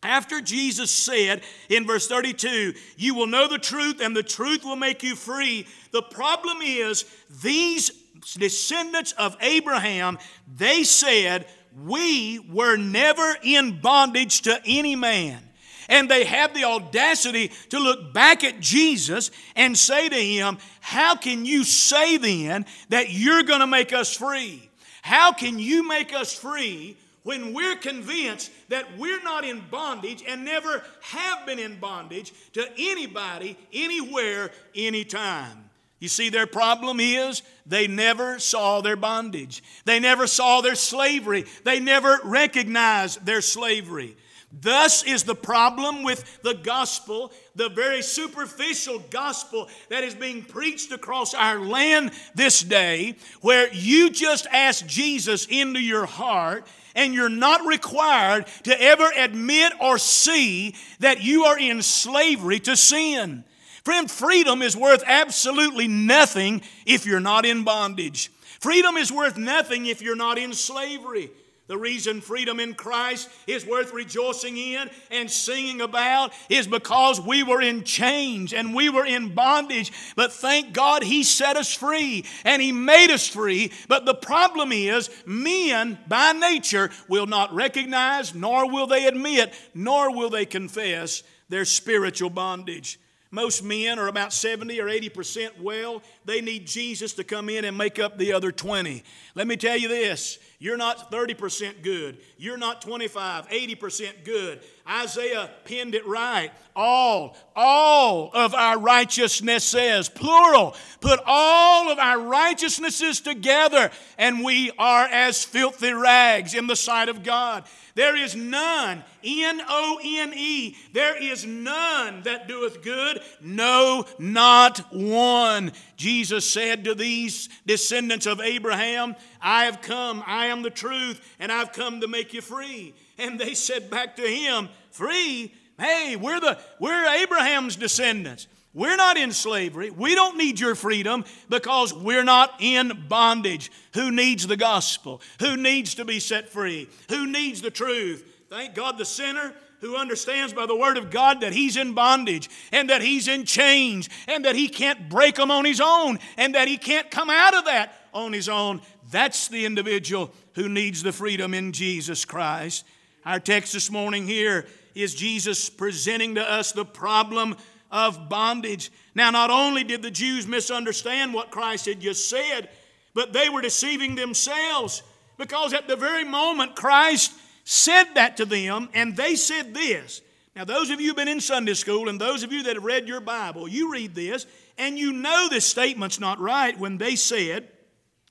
After 0.01 0.39
Jesus 0.39 0.91
said 0.91 1.41
in 1.69 1.85
verse 1.85 2.07
32, 2.07 2.73
You 2.97 3.15
will 3.15 3.27
know 3.27 3.47
the 3.47 3.57
truth, 3.57 3.99
and 3.99 4.15
the 4.15 4.23
truth 4.23 4.63
will 4.63 4.77
make 4.77 5.03
you 5.03 5.15
free, 5.15 5.67
the 5.91 6.01
problem 6.01 6.59
is 6.61 7.03
these 7.41 7.91
descendants 8.37 9.11
of 9.13 9.35
Abraham, 9.41 10.17
they 10.47 10.83
said, 10.83 11.47
we 11.85 12.39
were 12.39 12.77
never 12.77 13.37
in 13.43 13.79
bondage 13.79 14.41
to 14.43 14.59
any 14.65 14.95
man. 14.95 15.48
And 15.89 16.07
they 16.09 16.23
have 16.23 16.53
the 16.53 16.65
audacity 16.65 17.51
to 17.69 17.79
look 17.79 18.13
back 18.13 18.43
at 18.43 18.59
Jesus 18.59 19.31
and 19.55 19.77
say 19.77 20.07
to 20.07 20.15
him, 20.15 20.59
How 20.79 21.15
can 21.15 21.45
you 21.45 21.63
say 21.63 22.17
then 22.17 22.65
that 22.89 23.09
you're 23.09 23.43
going 23.43 23.61
to 23.61 23.67
make 23.67 23.91
us 23.91 24.15
free? 24.15 24.69
How 25.01 25.33
can 25.33 25.57
you 25.57 25.87
make 25.87 26.13
us 26.13 26.33
free 26.33 26.95
when 27.23 27.53
we're 27.53 27.75
convinced 27.75 28.51
that 28.69 28.97
we're 28.97 29.23
not 29.23 29.43
in 29.43 29.63
bondage 29.71 30.23
and 30.27 30.45
never 30.45 30.83
have 31.01 31.45
been 31.47 31.59
in 31.59 31.79
bondage 31.79 32.33
to 32.53 32.69
anybody, 32.77 33.57
anywhere, 33.73 34.51
anytime? 34.75 35.69
You 35.99 36.07
see, 36.07 36.29
their 36.29 36.47
problem 36.47 36.99
is 36.99 37.41
they 37.65 37.87
never 37.87 38.39
saw 38.39 38.81
their 38.81 38.95
bondage. 38.95 39.63
They 39.85 39.99
never 39.99 40.27
saw 40.27 40.61
their 40.61 40.75
slavery. 40.75 41.45
They 41.65 41.79
never 41.79 42.19
recognized 42.23 43.25
their 43.25 43.41
slavery. 43.41 44.15
Thus 44.51 45.03
is 45.03 45.23
the 45.23 45.35
problem 45.35 46.03
with 46.03 46.41
the 46.41 46.55
gospel, 46.55 47.31
the 47.55 47.69
very 47.69 48.01
superficial 48.01 48.99
gospel 49.11 49.69
that 49.89 50.03
is 50.03 50.15
being 50.15 50.43
preached 50.43 50.91
across 50.91 51.35
our 51.35 51.59
land 51.59 52.11
this 52.33 52.61
day, 52.61 53.15
where 53.41 53.71
you 53.71 54.09
just 54.09 54.47
ask 54.51 54.85
Jesus 54.87 55.45
into 55.45 55.79
your 55.79 56.07
heart 56.07 56.65
and 56.95 57.13
you're 57.13 57.29
not 57.29 57.65
required 57.67 58.47
to 58.63 58.81
ever 58.81 59.11
admit 59.15 59.71
or 59.79 59.99
see 59.99 60.75
that 60.99 61.21
you 61.21 61.45
are 61.45 61.59
in 61.59 61.83
slavery 61.83 62.59
to 62.61 62.75
sin. 62.75 63.43
Friend, 63.83 64.09
freedom 64.09 64.61
is 64.61 64.75
worth 64.75 65.03
absolutely 65.05 65.87
nothing 65.87 66.61
if 66.85 67.05
you're 67.05 67.19
not 67.19 67.45
in 67.45 67.63
bondage. 67.63 68.31
Freedom 68.59 68.97
is 68.97 69.11
worth 69.11 69.37
nothing 69.37 69.85
if 69.85 70.01
you're 70.01 70.15
not 70.15 70.37
in 70.37 70.53
slavery. 70.53 71.31
The 71.69 71.77
reason 71.77 72.19
freedom 72.19 72.59
in 72.59 72.73
Christ 72.73 73.29
is 73.45 73.63
worth 73.63 73.93
rejoicing 73.93 74.57
in 74.57 74.89
and 75.11 75.29
singing 75.29 75.81
about 75.81 76.33
is 76.49 76.65
because 76.65 77.21
we 77.21 77.43
were 77.43 77.61
in 77.61 77.83
chains 77.83 78.53
and 78.53 78.73
we 78.73 78.89
were 78.89 79.05
in 79.05 79.35
bondage. 79.35 79.91
But 80.15 80.33
thank 80.33 80.73
God 80.73 81.03
He 81.03 81.21
set 81.21 81.57
us 81.57 81.71
free 81.71 82.25
and 82.43 82.59
He 82.59 82.71
made 82.71 83.11
us 83.11 83.27
free. 83.27 83.71
But 83.87 84.07
the 84.07 84.15
problem 84.15 84.71
is, 84.71 85.11
men 85.27 85.99
by 86.07 86.31
nature 86.31 86.89
will 87.07 87.27
not 87.27 87.53
recognize, 87.53 88.33
nor 88.33 88.67
will 88.67 88.87
they 88.87 89.05
admit, 89.05 89.53
nor 89.75 90.11
will 90.11 90.31
they 90.31 90.47
confess 90.47 91.21
their 91.49 91.65
spiritual 91.65 92.31
bondage. 92.31 92.99
Most 93.31 93.63
men 93.63 93.99
are 93.99 94.07
about 94.07 94.33
70 94.33 94.81
or 94.81 94.87
80% 94.87 95.61
well. 95.61 96.01
They 96.25 96.41
need 96.41 96.65
Jesus 96.65 97.13
to 97.13 97.23
come 97.23 97.47
in 97.47 97.63
and 97.63 97.77
make 97.77 97.99
up 97.99 98.17
the 98.17 98.33
other 98.33 98.51
20. 98.51 99.03
Let 99.35 99.45
me 99.45 99.55
tell 99.55 99.77
you 99.77 99.87
this 99.87 100.39
you're 100.57 100.77
not 100.77 101.11
30% 101.11 101.83
good. 101.83 102.17
You're 102.37 102.57
not 102.57 102.81
25, 102.81 103.47
80% 103.49 104.25
good. 104.25 104.61
Isaiah 104.89 105.51
penned 105.65 105.93
it 105.93 106.05
right. 106.07 106.51
All, 106.75 107.37
all 107.55 108.31
of 108.33 108.55
our 108.55 108.79
righteousness 108.79 109.63
says, 109.63 110.09
plural, 110.09 110.75
put 110.99 111.19
all 111.25 111.91
of 111.91 111.99
our 111.99 112.19
righteousnesses 112.19 113.21
together, 113.21 113.91
and 114.17 114.43
we 114.43 114.71
are 114.79 115.05
as 115.05 115.43
filthy 115.43 115.91
rags 115.91 116.53
in 116.53 116.67
the 116.67 116.75
sight 116.75 117.09
of 117.09 117.21
God. 117.21 117.65
There 117.95 118.15
is 118.15 118.35
none, 118.35 119.03
N 119.23 119.61
O 119.67 119.99
N 120.01 120.33
E, 120.33 120.77
there 120.93 121.21
is 121.21 121.45
none 121.45 122.23
that 122.23 122.47
doeth 122.47 122.81
good, 122.81 123.21
no, 123.41 124.05
not 124.17 124.79
one. 124.93 125.73
Jesus 125.97 126.49
said 126.49 126.85
to 126.85 126.95
these 126.95 127.49
descendants 127.65 128.25
of 128.25 128.39
Abraham, 128.39 129.15
I 129.41 129.65
have 129.65 129.81
come, 129.81 130.23
I 130.25 130.45
am 130.45 130.61
the 130.61 130.69
truth, 130.69 131.19
and 131.39 131.51
I've 131.51 131.73
come 131.73 131.99
to 131.99 132.07
make 132.07 132.33
you 132.33 132.41
free. 132.41 132.93
And 133.17 133.37
they 133.37 133.53
said 133.53 133.89
back 133.89 134.15
to 134.15 134.21
him, 134.21 134.69
Free? 134.91 135.53
Hey, 135.77 136.15
we're, 136.15 136.39
the, 136.39 136.59
we're 136.79 137.05
Abraham's 137.05 137.75
descendants. 137.75 138.47
We're 138.73 138.97
not 138.97 139.17
in 139.17 139.31
slavery. 139.31 139.89
We 139.89 140.13
don't 140.13 140.37
need 140.37 140.59
your 140.59 140.75
freedom 140.75 141.25
because 141.49 141.93
we're 141.93 142.23
not 142.23 142.53
in 142.59 143.05
bondage. 143.07 143.71
Who 143.93 144.11
needs 144.11 144.45
the 144.45 144.57
gospel? 144.57 145.21
Who 145.39 145.57
needs 145.57 145.95
to 145.95 146.05
be 146.05 146.19
set 146.19 146.49
free? 146.49 146.87
Who 147.09 147.25
needs 147.25 147.61
the 147.61 147.71
truth? 147.71 148.25
Thank 148.49 148.75
God 148.75 148.97
the 148.97 149.05
sinner 149.05 149.53
who 149.81 149.95
understands 149.95 150.53
by 150.53 150.65
the 150.65 150.75
word 150.75 150.97
of 150.97 151.09
God 151.09 151.41
that 151.41 151.53
he's 151.53 151.77
in 151.77 151.93
bondage 151.93 152.49
and 152.71 152.89
that 152.89 153.01
he's 153.01 153.27
in 153.27 153.45
chains 153.45 154.09
and 154.27 154.45
that 154.45 154.55
he 154.55 154.67
can't 154.67 155.09
break 155.09 155.35
them 155.35 155.51
on 155.51 155.65
his 155.65 155.81
own 155.81 156.19
and 156.37 156.55
that 156.55 156.67
he 156.67 156.77
can't 156.77 157.09
come 157.09 157.29
out 157.29 157.55
of 157.55 157.65
that 157.65 157.93
on 158.13 158.33
his 158.33 158.49
own. 158.49 158.81
That's 159.09 159.47
the 159.47 159.65
individual 159.65 160.31
who 160.53 160.69
needs 160.69 161.01
the 161.01 161.13
freedom 161.13 161.53
in 161.53 161.71
Jesus 161.71 162.25
Christ. 162.25 162.85
Our 163.25 163.39
text 163.39 163.73
this 163.73 163.89
morning 163.89 164.27
here 164.27 164.65
is 164.95 165.15
Jesus 165.15 165.69
presenting 165.69 166.35
to 166.35 166.51
us 166.51 166.71
the 166.71 166.85
problem 166.85 167.55
of 167.91 168.29
bondage. 168.29 168.91
Now, 169.15 169.31
not 169.31 169.49
only 169.49 169.83
did 169.83 170.01
the 170.01 170.11
Jews 170.11 170.47
misunderstand 170.47 171.33
what 171.33 171.51
Christ 171.51 171.85
had 171.85 171.99
just 171.99 172.29
said, 172.29 172.69
but 173.13 173.33
they 173.33 173.49
were 173.49 173.61
deceiving 173.61 174.15
themselves 174.15 175.03
because 175.37 175.73
at 175.73 175.87
the 175.87 175.95
very 175.95 176.23
moment 176.23 176.75
Christ 176.75 177.33
said 177.63 178.05
that 178.15 178.37
to 178.37 178.45
them, 178.45 178.89
and 178.93 179.15
they 179.15 179.35
said 179.35 179.73
this. 179.73 180.21
Now, 180.55 180.65
those 180.65 180.89
of 180.89 180.99
you 180.99 181.07
who've 181.07 181.15
been 181.15 181.27
in 181.27 181.39
Sunday 181.39 181.75
school 181.75 182.09
and 182.09 182.19
those 182.19 182.43
of 182.43 182.51
you 182.51 182.63
that 182.63 182.75
have 182.75 182.83
read 182.83 183.07
your 183.07 183.21
Bible, 183.21 183.67
you 183.67 183.91
read 183.91 184.15
this, 184.15 184.45
and 184.77 184.97
you 184.97 185.13
know 185.13 185.47
this 185.49 185.65
statement's 185.65 186.19
not 186.19 186.39
right 186.39 186.77
when 186.77 186.97
they 186.97 187.15
said, 187.15 187.69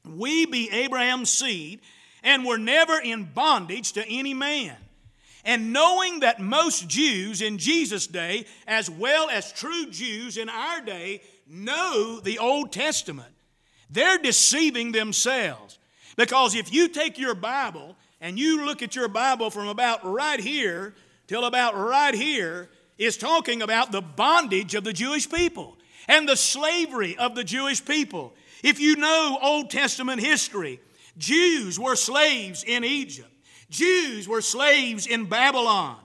We 0.04 0.44
be 0.46 0.70
Abraham's 0.70 1.30
seed, 1.30 1.80
and 2.22 2.44
were 2.44 2.58
never 2.58 2.98
in 2.98 3.24
bondage 3.24 3.92
to 3.92 4.06
any 4.06 4.34
man. 4.34 4.76
And 5.48 5.72
knowing 5.72 6.20
that 6.20 6.40
most 6.40 6.88
Jews 6.88 7.40
in 7.40 7.56
Jesus' 7.56 8.06
day, 8.06 8.44
as 8.66 8.90
well 8.90 9.30
as 9.30 9.50
true 9.50 9.86
Jews 9.86 10.36
in 10.36 10.50
our 10.50 10.82
day, 10.82 11.22
know 11.48 12.20
the 12.20 12.38
Old 12.38 12.70
Testament, 12.70 13.32
they're 13.88 14.18
deceiving 14.18 14.92
themselves. 14.92 15.78
Because 16.16 16.54
if 16.54 16.70
you 16.70 16.86
take 16.88 17.16
your 17.16 17.34
Bible 17.34 17.96
and 18.20 18.38
you 18.38 18.66
look 18.66 18.82
at 18.82 18.94
your 18.94 19.08
Bible 19.08 19.48
from 19.48 19.68
about 19.68 20.04
right 20.04 20.38
here 20.38 20.94
till 21.26 21.46
about 21.46 21.74
right 21.74 22.14
here, 22.14 22.68
is 22.98 23.16
talking 23.16 23.62
about 23.62 23.90
the 23.90 24.02
bondage 24.02 24.74
of 24.74 24.84
the 24.84 24.92
Jewish 24.92 25.30
people 25.30 25.78
and 26.08 26.28
the 26.28 26.36
slavery 26.36 27.16
of 27.16 27.34
the 27.34 27.44
Jewish 27.44 27.82
people. 27.82 28.34
If 28.62 28.80
you 28.80 28.96
know 28.96 29.38
Old 29.40 29.70
Testament 29.70 30.20
history, 30.20 30.78
Jews 31.16 31.80
were 31.80 31.96
slaves 31.96 32.64
in 32.64 32.84
Egypt. 32.84 33.30
Jews 33.70 34.28
were 34.28 34.40
slaves 34.40 35.06
in 35.06 35.26
Babylon. 35.26 35.96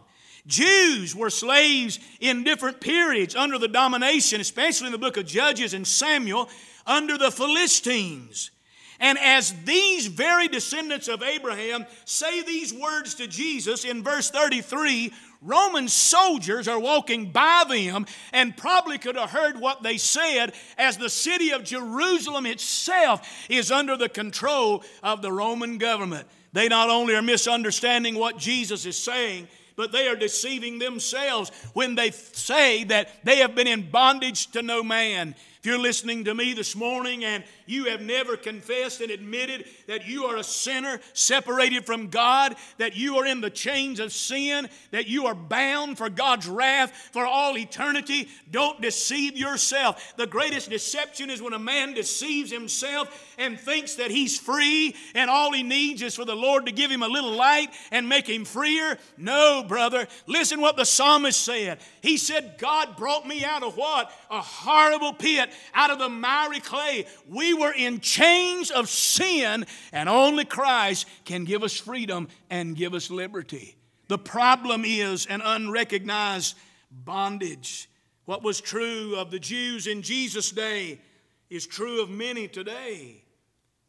Jews 0.45 1.15
were 1.15 1.29
slaves 1.29 1.99
in 2.19 2.43
different 2.43 2.81
periods 2.81 3.35
under 3.35 3.57
the 3.57 3.67
domination, 3.67 4.41
especially 4.41 4.87
in 4.87 4.91
the 4.91 4.97
book 4.97 5.15
of 5.17 5.25
Judges 5.25 5.73
and 5.73 5.87
Samuel, 5.87 6.49
under 6.85 7.17
the 7.17 7.31
Philistines. 7.31 8.51
And 8.99 9.17
as 9.17 9.53
these 9.63 10.07
very 10.07 10.47
descendants 10.47 11.07
of 11.07 11.23
Abraham 11.23 11.85
say 12.05 12.41
these 12.41 12.73
words 12.73 13.15
to 13.15 13.27
Jesus 13.27 13.85
in 13.85 14.03
verse 14.03 14.29
33, 14.29 15.11
Roman 15.43 15.87
soldiers 15.89 16.67
are 16.67 16.79
walking 16.79 17.31
by 17.31 17.65
them 17.67 18.05
and 18.31 18.55
probably 18.55 18.97
could 18.97 19.17
have 19.17 19.31
heard 19.31 19.59
what 19.59 19.83
they 19.83 19.97
said 19.97 20.53
as 20.77 20.97
the 20.97 21.09
city 21.09 21.51
of 21.51 21.63
Jerusalem 21.63 22.45
itself 22.45 23.27
is 23.49 23.71
under 23.71 23.97
the 23.97 24.09
control 24.09 24.83
of 25.03 25.21
the 25.21 25.31
Roman 25.31 25.77
government. 25.77 26.27
They 26.53 26.67
not 26.67 26.89
only 26.89 27.15
are 27.15 27.21
misunderstanding 27.21 28.15
what 28.15 28.37
Jesus 28.37 28.85
is 28.85 28.97
saying, 28.97 29.47
but 29.75 29.91
they 29.91 30.07
are 30.07 30.15
deceiving 30.15 30.79
themselves 30.79 31.51
when 31.73 31.95
they 31.95 32.11
say 32.11 32.83
that 32.85 33.09
they 33.25 33.37
have 33.37 33.55
been 33.55 33.67
in 33.67 33.89
bondage 33.89 34.51
to 34.51 34.61
no 34.61 34.83
man. 34.83 35.35
If 35.63 35.67
you're 35.67 35.79
listening 35.79 36.25
to 36.25 36.35
me 36.35 36.51
this 36.51 36.75
morning 36.75 37.23
and 37.23 37.41
you 37.65 37.85
have 37.85 38.01
never 38.01 38.35
confessed 38.35 38.99
and 38.99 39.09
admitted 39.09 39.63
that 39.87 40.05
you 40.05 40.25
are 40.25 40.35
a 40.35 40.43
sinner 40.43 40.99
separated 41.13 41.85
from 41.85 42.09
God, 42.09 42.57
that 42.79 42.97
you 42.97 43.15
are 43.15 43.25
in 43.25 43.39
the 43.39 43.49
chains 43.49 44.01
of 44.01 44.11
sin, 44.11 44.67
that 44.91 45.07
you 45.07 45.25
are 45.25 45.33
bound 45.33 45.97
for 45.97 46.09
God's 46.09 46.49
wrath 46.49 46.91
for 47.13 47.25
all 47.25 47.57
eternity, 47.57 48.27
don't 48.51 48.81
deceive 48.81 49.37
yourself. 49.37 50.13
The 50.17 50.27
greatest 50.27 50.69
deception 50.69 51.29
is 51.29 51.41
when 51.41 51.53
a 51.53 51.59
man 51.59 51.93
deceives 51.93 52.51
himself 52.51 53.33
and 53.37 53.57
thinks 53.57 53.95
that 53.95 54.11
he's 54.11 54.37
free 54.37 54.93
and 55.15 55.29
all 55.29 55.53
he 55.53 55.63
needs 55.63 56.01
is 56.01 56.13
for 56.13 56.25
the 56.25 56.35
Lord 56.35 56.65
to 56.65 56.73
give 56.73 56.91
him 56.91 57.03
a 57.03 57.07
little 57.07 57.37
light 57.37 57.69
and 57.89 58.09
make 58.09 58.27
him 58.27 58.43
freer. 58.43 58.97
No, 59.15 59.63
brother. 59.65 60.09
Listen 60.27 60.59
what 60.59 60.75
the 60.75 60.83
psalmist 60.83 61.39
said. 61.39 61.79
He 62.01 62.17
said, 62.17 62.55
God 62.57 62.97
brought 62.97 63.25
me 63.25 63.45
out 63.45 63.63
of 63.63 63.77
what? 63.77 64.11
A 64.29 64.41
horrible 64.41 65.13
pit, 65.13 65.51
out 65.73 65.91
of 65.91 65.99
the 65.99 66.09
miry 66.09 66.59
clay. 66.59 67.05
We 67.29 67.43
we 67.43 67.53
were 67.53 67.73
in 67.73 67.99
chains 67.99 68.71
of 68.71 68.87
sin, 68.87 69.65
and 69.91 70.07
only 70.07 70.45
Christ 70.45 71.07
can 71.25 71.43
give 71.43 71.61
us 71.61 71.77
freedom 71.77 72.29
and 72.49 72.73
give 72.73 72.93
us 72.93 73.11
liberty. 73.11 73.75
The 74.07 74.17
problem 74.17 74.83
is 74.85 75.25
an 75.25 75.41
unrecognized 75.41 76.55
bondage. 76.89 77.89
What 78.23 78.41
was 78.41 78.61
true 78.61 79.17
of 79.17 79.29
the 79.29 79.39
Jews 79.39 79.87
in 79.87 80.01
Jesus' 80.03 80.51
day 80.51 81.01
is 81.49 81.67
true 81.67 82.01
of 82.01 82.09
many 82.09 82.47
today. 82.47 83.23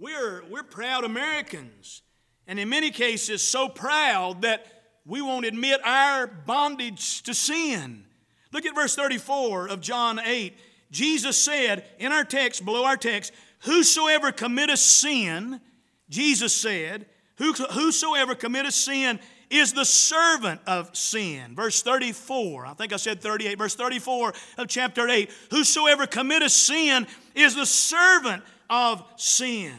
We're, 0.00 0.42
we're 0.50 0.64
proud 0.64 1.04
Americans. 1.04 2.02
and 2.49 2.59
in 2.59 2.68
many 2.68 2.90
cases 2.90 3.40
so 3.40 3.68
proud 3.68 4.42
that 4.42 4.66
we 5.06 5.23
won't 5.23 5.47
admit 5.47 5.80
our 5.85 6.26
bondage 6.26 7.23
to 7.23 7.35
sin. 7.35 8.04
Look 8.52 8.66
at 8.66 8.75
verse 8.75 8.97
34 8.97 9.68
of 9.68 9.80
John 9.80 10.18
8. 10.18 10.54
Jesus 10.94 11.36
said 11.36 11.84
in 11.98 12.12
our 12.12 12.24
text, 12.24 12.64
below 12.64 12.84
our 12.84 12.96
text, 12.96 13.32
Whosoever 13.64 14.30
committeth 14.30 14.78
sin, 14.78 15.60
Jesus 16.08 16.54
said, 16.54 17.06
Whosoever 17.36 18.34
committeth 18.34 18.74
sin 18.74 19.18
is 19.50 19.72
the 19.72 19.84
servant 19.84 20.60
of 20.66 20.94
sin. 20.96 21.56
Verse 21.56 21.82
34, 21.82 22.66
I 22.66 22.74
think 22.74 22.92
I 22.92 22.96
said 22.96 23.20
38, 23.20 23.58
verse 23.58 23.74
34 23.74 24.34
of 24.58 24.68
chapter 24.68 25.08
8. 25.08 25.30
Whosoever 25.50 26.06
committeth 26.06 26.52
sin 26.52 27.08
is 27.34 27.56
the 27.56 27.66
servant 27.66 28.44
of 28.70 29.04
sin. 29.16 29.74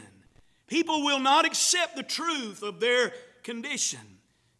People 0.66 1.02
will 1.02 1.20
not 1.20 1.46
accept 1.46 1.96
the 1.96 2.02
truth 2.02 2.62
of 2.62 2.78
their 2.78 3.12
condition. 3.42 4.00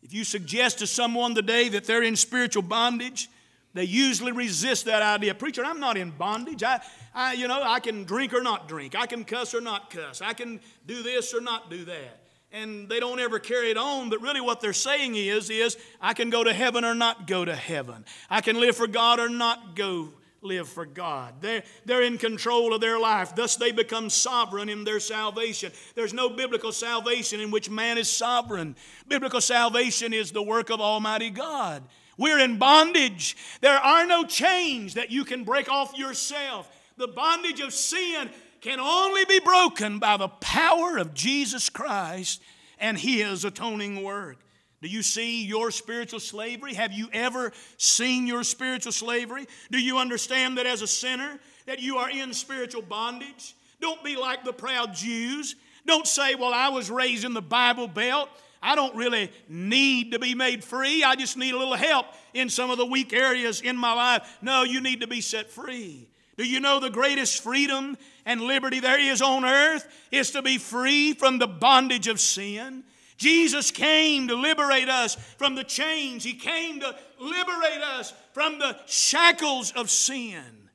If 0.03 0.15
you 0.15 0.25
suggest 0.25 0.79
to 0.79 0.87
someone 0.87 1.35
today 1.35 1.69
that 1.71 1.85
they're 1.85 2.03
in 2.03 2.17
spiritual 2.17 2.63
bondage, 2.63 3.29
they 3.77 3.85
usually 3.85 4.33
resist 4.33 4.87
that 4.87 5.03
idea. 5.03 5.35
Preacher, 5.35 5.65
I'm 5.65 5.81
not 5.81 5.97
in 5.97 6.11
bondage. 6.11 6.63
I, 6.63 6.81
I, 7.15 7.35
you 7.35 7.49
know, 7.49 7.63
I 7.63 7.81
can 7.81 8.05
drink 8.05 8.35
or 8.35 8.43
not 8.43 8.69
drink. 8.69 8.95
I 8.95 9.07
can 9.07 9.25
cuss 9.25 9.55
or 9.55 9.61
not 9.61 9.91
cuss. 9.91 10.21
I 10.21 10.33
can 10.33 10.61
do 10.87 11.03
this 11.03 11.35
or 11.35 11.41
not 11.41 11.71
do 11.71 11.85
that. 11.85 12.23
And 12.53 12.89
they 12.89 13.01
don't 13.01 13.21
ever 13.21 13.39
carry 13.39 13.71
it 13.71 13.77
on, 13.77 14.09
but 14.09 14.23
really 14.23 14.41
what 14.41 14.61
they're 14.61 14.73
saying 14.73 15.17
is, 15.17 15.51
is 15.51 15.77
I 16.01 16.15
can 16.15 16.31
go 16.31 16.45
to 16.45 16.53
heaven 16.53 16.85
or 16.85 16.95
not 16.95 17.27
go 17.27 17.45
to 17.45 17.55
heaven. 17.55 18.05
I 18.31 18.41
can 18.41 18.59
live 18.59 18.77
for 18.77 18.87
God 18.87 19.21
or 19.21 19.29
not 19.29 19.75
go 19.77 20.13
live 20.41 20.69
for 20.69 20.87
God. 20.87 21.35
They're, 21.41 21.65
they're 21.85 22.03
in 22.03 22.19
control 22.19 22.73
of 22.73 22.81
their 22.81 22.99
life. 22.99 23.35
Thus, 23.35 23.57
they 23.57 23.73
become 23.73 24.09
sovereign 24.09 24.69
in 24.69 24.85
their 24.85 25.01
salvation. 25.01 25.73
There's 25.95 26.15
no 26.15 26.31
biblical 26.31 26.73
salvation 26.73 27.41
in 27.41 27.51
which 27.51 27.69
man 27.69 27.99
is 27.99 28.09
sovereign. 28.09 28.77
Biblical 29.09 29.41
salvation 29.41 30.13
is 30.13 30.33
the 30.33 30.43
work 30.43 30.71
of 30.71 30.81
Almighty 30.81 31.31
God. 31.31 31.83
We're 32.17 32.39
in 32.39 32.59
bondage. 32.59 33.37
There 33.61 33.79
are 33.79 34.07
no 34.07 34.25
chains 34.25 34.95
that 34.95 35.11
you 35.11 35.25
can 35.25 35.45
break 35.45 35.71
off 35.71 35.97
yourself. 35.97 36.71
The 36.97 37.09
bondage 37.09 37.61
of 37.61 37.75
sin 37.75 38.31
can 38.61 38.81
only 38.81 39.25
be 39.27 39.39
broken 39.41 39.99
by 39.99 40.17
the 40.17 40.29
power 40.29 40.97
of 40.97 41.15
Jesus 41.15 41.69
Christ 41.69 42.43
and 42.79 42.99
His 42.99 43.45
atoning 43.45 44.03
work. 44.03 44.39
Do 44.83 44.89
you 44.89 45.03
see 45.03 45.45
your 45.45 45.71
spiritual 45.71 46.21
slavery? 46.21 46.75
Have 46.75 46.93
you 46.93 47.09
ever 47.13 47.53
seen 47.77 48.27
your 48.27 48.45
spiritual 48.45 48.93
slavery? 48.93 49.47
Do 49.71 49.79
you 49.79 49.99
understand 49.99 50.59
that 50.59 50.67
as 50.67 50.83
a 50.83 50.87
sinner 50.87 51.39
that 51.67 51.81
you 51.81 51.97
are 51.97 52.11
in 52.11 52.33
spiritual 52.33 52.83
bondage? 52.83 53.57
Don't 53.81 54.03
be 54.05 54.17
like 54.17 54.45
the 54.45 54.53
proud 54.53 54.95
Jews. 54.95 55.57
Don't 55.87 56.07
say, 56.07 56.35
"Well, 56.35 56.53
I 56.53 56.69
was 56.69 56.91
raised 56.91 57.25
in 57.25 57.35
the 57.35 57.43
Bible 57.43 57.89
Belt. 57.89 58.29
I 58.63 58.75
don't 58.75 58.95
really 58.95 59.31
need 59.49 60.13
to 60.13 60.19
be 60.19 60.35
made 60.35 60.65
free. 60.65 61.05
I 61.05 61.15
just 61.15 61.37
need 61.37 61.55
a 61.55 61.59
little 61.59 61.75
help 61.75 62.07
in 62.35 62.49
some 62.49 62.71
of 62.71 62.79
the 62.79 62.87
weak 62.87 63.13
areas 63.13 63.61
in 63.61 63.77
my 63.77 63.93
life." 63.93 64.39
No, 64.43 64.63
you 64.63 64.81
need 64.81 65.01
to 65.01 65.07
be 65.07 65.21
set 65.21 65.51
free. 65.51 66.09
Do 66.37 66.45
you 66.45 66.61
know 66.61 66.81
the 66.81 66.91
greatest 66.91 67.43
freedom 67.43 67.97
and 68.27 68.43
liberty 68.43 68.81
there 68.81 68.99
is 68.99 69.23
on 69.23 69.45
earth 69.45 69.87
is 70.11 70.33
to 70.33 70.43
be 70.43 70.59
free 70.59 71.15
from 71.15 71.39
the 71.39 71.47
bondage 71.47 72.09
of 72.09 72.21
sin? 72.21 72.85
Jesus 73.17 73.71
came 73.71 74.29
to 74.29 74.35
liberate 74.35 74.91
us 74.91 75.17
from 75.39 75.55
the 75.55 75.65
chains. 75.65 76.23
He 76.23 76.35
came 76.35 76.81
to 76.81 76.95
liberate 77.19 77.81
us 77.81 78.13
from 78.35 78.59
the 78.59 78.77
shackles 78.87 79.73
of 79.73 79.91
sin. 79.91 80.69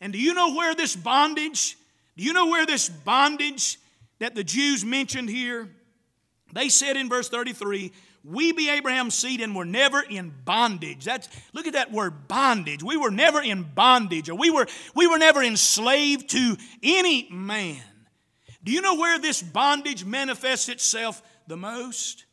And 0.00 0.12
do 0.12 0.18
you 0.18 0.34
know 0.34 0.54
where 0.54 0.74
this 0.74 0.96
bondage, 0.96 1.76
do 2.16 2.24
you 2.24 2.32
know 2.32 2.46
where 2.46 2.66
this 2.66 2.88
bondage 2.88 3.78
that 4.18 4.34
the 4.34 4.42
Jews 4.42 4.84
mentioned 4.84 5.28
here? 5.28 5.68
They 6.54 6.68
said 6.68 6.96
in 6.96 7.08
verse 7.08 7.28
33, 7.28 7.92
we 8.24 8.52
be 8.52 8.70
Abraham's 8.70 9.14
seed 9.14 9.40
and 9.40 9.54
were 9.54 9.66
never 9.66 10.00
in 10.00 10.32
bondage. 10.44 11.04
That's 11.04 11.28
look 11.52 11.66
at 11.66 11.74
that 11.74 11.92
word 11.92 12.26
bondage. 12.26 12.82
We 12.82 12.96
were 12.96 13.10
never 13.10 13.42
in 13.42 13.64
bondage, 13.64 14.30
or 14.30 14.34
we 14.34 14.50
were 14.50 14.66
we 14.94 15.06
were 15.06 15.18
never 15.18 15.42
enslaved 15.42 16.30
to 16.30 16.56
any 16.82 17.28
man. 17.30 17.82
Do 18.62 18.72
you 18.72 18.80
know 18.80 18.94
where 18.94 19.18
this 19.18 19.42
bondage 19.42 20.06
manifests 20.06 20.70
itself 20.70 21.22
the 21.46 21.56
most? 21.56 22.24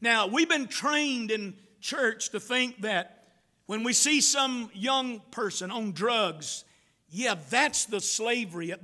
Now, 0.00 0.28
we've 0.28 0.48
been 0.48 0.68
trained 0.68 1.32
in 1.32 1.54
church 1.80 2.30
to 2.30 2.40
think 2.40 2.82
that 2.82 3.24
when 3.66 3.82
we 3.82 3.92
see 3.92 4.20
some 4.20 4.70
young 4.74 5.20
person 5.32 5.72
on 5.72 5.90
drugs 5.92 6.64
yeah, 7.14 7.34
that's 7.50 7.84
the 7.84 8.00
slavery. 8.00 8.74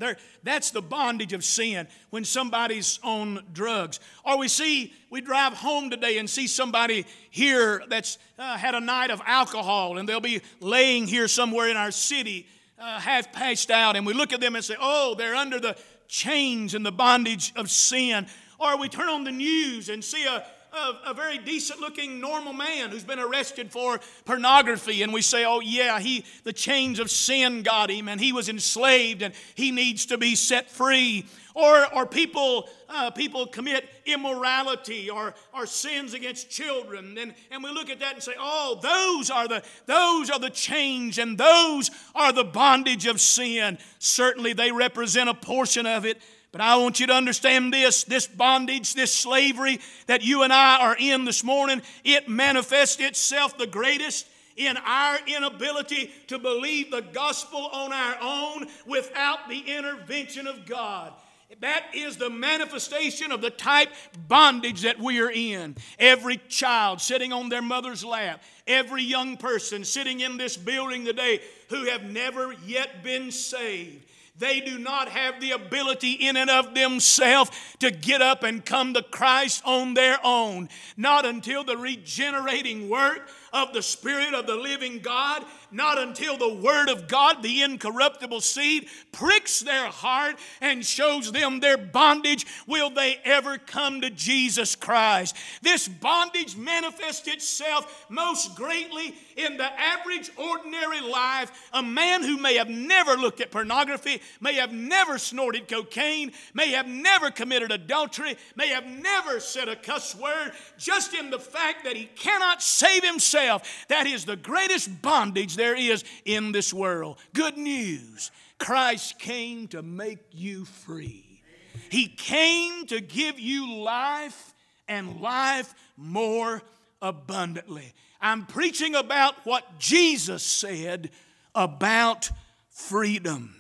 That's 0.42 0.70
the 0.70 0.82
bondage 0.82 1.32
of 1.32 1.42
sin 1.42 1.88
when 2.10 2.26
somebody's 2.26 3.00
on 3.02 3.42
drugs. 3.54 4.00
Or 4.22 4.36
we 4.36 4.48
see, 4.48 4.92
we 5.08 5.22
drive 5.22 5.54
home 5.54 5.88
today 5.88 6.18
and 6.18 6.28
see 6.28 6.46
somebody 6.46 7.06
here 7.30 7.82
that's 7.88 8.18
uh, 8.38 8.58
had 8.58 8.74
a 8.74 8.80
night 8.80 9.10
of 9.10 9.22
alcohol 9.24 9.96
and 9.96 10.06
they'll 10.06 10.20
be 10.20 10.42
laying 10.60 11.06
here 11.06 11.26
somewhere 11.26 11.70
in 11.70 11.78
our 11.78 11.90
city, 11.90 12.46
uh, 12.78 13.00
half 13.00 13.32
passed 13.32 13.70
out, 13.70 13.96
and 13.96 14.04
we 14.04 14.12
look 14.12 14.34
at 14.34 14.42
them 14.42 14.56
and 14.56 14.64
say, 14.64 14.76
oh, 14.78 15.14
they're 15.16 15.34
under 15.34 15.58
the 15.58 15.74
chains 16.06 16.74
and 16.74 16.84
the 16.84 16.92
bondage 16.92 17.54
of 17.56 17.70
sin. 17.70 18.26
Or 18.60 18.76
we 18.76 18.90
turn 18.90 19.08
on 19.08 19.24
the 19.24 19.32
news 19.32 19.88
and 19.88 20.04
see 20.04 20.26
a 20.26 20.44
a, 20.72 21.10
a, 21.10 21.14
very 21.14 21.38
decent 21.38 21.80
looking 21.80 22.20
normal 22.20 22.52
man 22.52 22.90
who's 22.90 23.04
been 23.04 23.18
arrested 23.18 23.72
for 23.72 24.00
pornography. 24.24 25.02
And 25.02 25.12
we 25.12 25.22
say 25.22 25.44
oh 25.44 25.60
yeah 25.60 25.98
he 25.98 26.24
the 26.44 26.52
chains 26.52 26.98
of 26.98 27.10
sin 27.10 27.62
got 27.62 27.90
him 27.90 28.08
and 28.08 28.20
he 28.20 28.32
was 28.32 28.48
enslaved 28.48 29.22
and 29.22 29.34
he 29.54 29.70
needs 29.70 30.06
to 30.06 30.18
be 30.18 30.34
set 30.34 30.70
free. 30.70 31.26
Or, 31.54 31.92
or 31.92 32.06
people, 32.06 32.68
uh, 32.88 33.10
people 33.10 33.44
commit 33.46 33.88
immorality 34.06 35.10
or, 35.10 35.34
or 35.52 35.66
sins 35.66 36.14
against 36.14 36.48
children. 36.48 37.18
And, 37.18 37.34
and 37.50 37.64
we 37.64 37.70
look 37.70 37.90
at 37.90 37.98
that 37.98 38.14
and 38.14 38.22
say 38.22 38.34
oh 38.38 38.78
those 38.80 39.30
are 39.30 39.48
the 39.48 39.62
those 39.86 40.30
are 40.30 40.38
the 40.38 40.50
chains 40.50 41.18
and 41.18 41.36
those 41.36 41.90
are 42.14 42.32
the 42.32 42.44
bondage 42.44 43.06
of 43.06 43.20
sin. 43.20 43.78
Certainly 43.98 44.52
they 44.52 44.70
represent 44.70 45.28
a 45.28 45.34
portion 45.34 45.86
of 45.86 46.04
it 46.04 46.20
but 46.50 46.60
I 46.60 46.76
want 46.76 46.98
you 46.98 47.06
to 47.08 47.12
understand 47.12 47.72
this 47.72 48.04
this 48.04 48.26
bondage, 48.26 48.94
this 48.94 49.12
slavery 49.12 49.80
that 50.06 50.24
you 50.24 50.42
and 50.42 50.52
I 50.52 50.78
are 50.80 50.96
in 50.98 51.24
this 51.24 51.44
morning, 51.44 51.82
it 52.04 52.28
manifests 52.28 53.00
itself 53.00 53.58
the 53.58 53.66
greatest 53.66 54.26
in 54.56 54.76
our 54.76 55.18
inability 55.26 56.10
to 56.26 56.38
believe 56.38 56.90
the 56.90 57.02
gospel 57.02 57.68
on 57.72 57.92
our 57.92 58.16
own 58.20 58.66
without 58.86 59.48
the 59.48 59.60
intervention 59.60 60.46
of 60.46 60.66
God. 60.66 61.12
That 61.60 61.86
is 61.94 62.18
the 62.18 62.28
manifestation 62.28 63.32
of 63.32 63.40
the 63.40 63.50
type 63.50 63.88
bondage 64.28 64.82
that 64.82 64.98
we 64.98 65.20
are 65.20 65.30
in. 65.30 65.76
Every 65.98 66.36
child 66.48 67.00
sitting 67.00 67.32
on 67.32 67.48
their 67.48 67.62
mother's 67.62 68.04
lap, 68.04 68.42
every 68.66 69.02
young 69.02 69.38
person 69.38 69.84
sitting 69.84 70.20
in 70.20 70.36
this 70.36 70.56
building 70.58 71.06
today 71.06 71.40
who 71.70 71.86
have 71.86 72.04
never 72.04 72.52
yet 72.66 73.02
been 73.02 73.30
saved 73.30 74.04
they 74.38 74.60
do 74.60 74.78
not 74.78 75.08
have 75.08 75.40
the 75.40 75.52
ability 75.52 76.12
in 76.12 76.36
and 76.36 76.50
of 76.50 76.74
themselves 76.74 77.50
to 77.80 77.90
get 77.90 78.22
up 78.22 78.42
and 78.42 78.64
come 78.64 78.94
to 78.94 79.02
Christ 79.02 79.62
on 79.64 79.94
their 79.94 80.18
own. 80.24 80.68
Not 80.96 81.26
until 81.26 81.64
the 81.64 81.76
regenerating 81.76 82.88
work 82.88 83.28
of 83.52 83.72
the 83.72 83.82
Spirit 83.82 84.34
of 84.34 84.46
the 84.46 84.56
living 84.56 85.00
God, 85.00 85.44
not 85.70 85.98
until 85.98 86.36
the 86.36 86.54
Word 86.54 86.88
of 86.88 87.08
God, 87.08 87.42
the 87.42 87.62
incorruptible 87.62 88.40
seed, 88.40 88.88
pricks 89.12 89.60
their 89.60 89.86
heart 89.86 90.36
and 90.60 90.84
shows 90.84 91.32
them 91.32 91.60
their 91.60 91.76
bondage, 91.76 92.46
will 92.66 92.90
they 92.90 93.18
ever 93.24 93.58
come 93.58 94.00
to 94.00 94.10
Jesus 94.10 94.74
Christ. 94.74 95.36
This 95.62 95.88
bondage 95.88 96.56
manifests 96.56 97.28
itself 97.28 98.06
most 98.08 98.56
greatly 98.56 99.14
in 99.36 99.56
the 99.56 99.80
average, 99.80 100.30
ordinary 100.36 101.00
life. 101.00 101.50
A 101.72 101.82
man 101.82 102.22
who 102.22 102.36
may 102.36 102.56
have 102.56 102.68
never 102.68 103.16
looked 103.16 103.40
at 103.40 103.50
pornography, 103.50 104.20
may 104.40 104.54
have 104.54 104.72
never 104.72 105.18
snorted 105.18 105.68
cocaine, 105.68 106.32
may 106.54 106.70
have 106.72 106.88
never 106.88 107.30
committed 107.30 107.70
adultery, 107.70 108.36
may 108.56 108.68
have 108.68 108.86
never 108.86 109.40
said 109.40 109.68
a 109.68 109.76
cuss 109.76 110.14
word, 110.14 110.52
just 110.78 111.14
in 111.14 111.30
the 111.30 111.38
fact 111.38 111.84
that 111.84 111.96
he 111.96 112.06
cannot 112.06 112.62
save 112.62 113.04
himself. 113.04 113.86
That 113.88 114.06
is 114.06 114.24
the 114.24 114.36
greatest 114.36 115.02
bondage 115.02 115.56
there 115.58 115.76
is 115.76 116.04
in 116.24 116.52
this 116.52 116.72
world. 116.72 117.18
Good 117.34 117.56
news 117.56 118.30
Christ 118.58 119.18
came 119.18 119.68
to 119.68 119.82
make 119.82 120.18
you 120.32 120.64
free. 120.64 121.42
He 121.90 122.08
came 122.08 122.86
to 122.86 123.00
give 123.00 123.38
you 123.38 123.74
life 123.74 124.54
and 124.88 125.20
life 125.20 125.74
more 125.96 126.62
abundantly. 127.00 127.92
I'm 128.20 128.46
preaching 128.46 128.94
about 128.94 129.34
what 129.44 129.78
Jesus 129.78 130.42
said 130.42 131.10
about 131.54 132.30
freedom. 132.70 133.54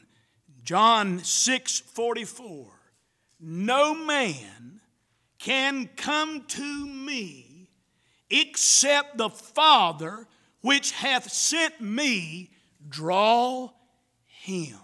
John 0.64 1.20
6 1.20 1.80
44. 1.80 2.66
No 3.40 3.94
man 3.94 4.80
can 5.38 5.88
come 5.96 6.42
to 6.42 6.86
me 6.86 7.70
except 8.28 9.16
the 9.16 9.30
Father 9.30 10.26
which 10.60 10.92
hath 10.92 11.30
sent 11.30 11.80
me 11.80 12.50
draw 12.88 13.70
him. 14.26 14.78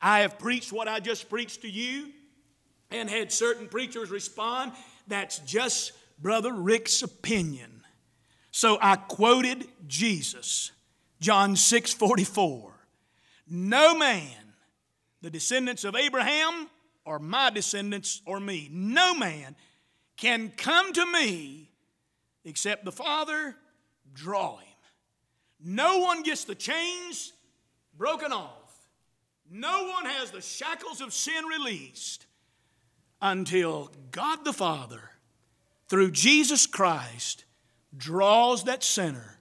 I 0.00 0.20
have 0.20 0.38
preached 0.38 0.72
what 0.72 0.88
I 0.88 1.00
just 1.00 1.28
preached 1.28 1.62
to 1.62 1.68
you 1.68 2.12
and 2.90 3.10
had 3.10 3.32
certain 3.32 3.68
preachers 3.68 4.10
respond 4.10 4.72
that's 5.06 5.38
just 5.40 5.92
Brother 6.20 6.52
Rick's 6.52 7.02
opinion. 7.02 7.82
So 8.50 8.78
I 8.80 8.96
quoted 8.96 9.66
Jesus, 9.86 10.72
John 11.20 11.56
6 11.56 11.92
44. 11.92 12.72
No 13.50 13.96
man, 13.96 14.54
the 15.22 15.30
descendants 15.30 15.84
of 15.84 15.96
Abraham, 15.96 16.68
or 17.04 17.18
my 17.18 17.50
descendants, 17.50 18.20
or 18.26 18.38
me, 18.38 18.68
no 18.70 19.14
man 19.14 19.56
can 20.16 20.52
come 20.56 20.92
to 20.92 21.06
me 21.06 21.70
except 22.44 22.84
the 22.84 22.92
Father 22.92 23.56
draw 24.14 24.56
him. 24.56 24.66
No 25.62 25.98
one 25.98 26.22
gets 26.22 26.44
the 26.44 26.54
chains 26.54 27.32
broken 27.96 28.32
off. 28.32 28.52
No 29.50 29.88
one 29.88 30.04
has 30.04 30.30
the 30.30 30.40
shackles 30.40 31.00
of 31.00 31.12
sin 31.12 31.44
released 31.44 32.26
until 33.20 33.90
God 34.10 34.44
the 34.44 34.52
Father, 34.52 35.10
through 35.88 36.12
Jesus 36.12 36.66
Christ, 36.66 37.44
draws 37.96 38.64
that 38.64 38.84
sinner 38.84 39.38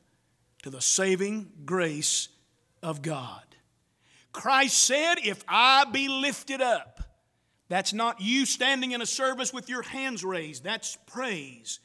to 0.64 0.70
the 0.70 0.82
saving 0.82 1.52
grace 1.66 2.30
of 2.82 3.02
God. 3.02 3.44
Christ 4.32 4.78
said, 4.78 5.16
If 5.24 5.44
I 5.48 5.86
be 5.86 6.08
lifted 6.08 6.62
up, 6.62 7.02
that's 7.70 7.94
not 7.94 8.22
you 8.22 8.46
standing 8.46 8.92
in 8.92 9.02
a 9.02 9.06
service 9.06 9.54
with 9.54 9.68
your 9.70 9.82
hands 9.82 10.24
raised, 10.24 10.64
that's 10.64 10.98
praise. 11.06 11.80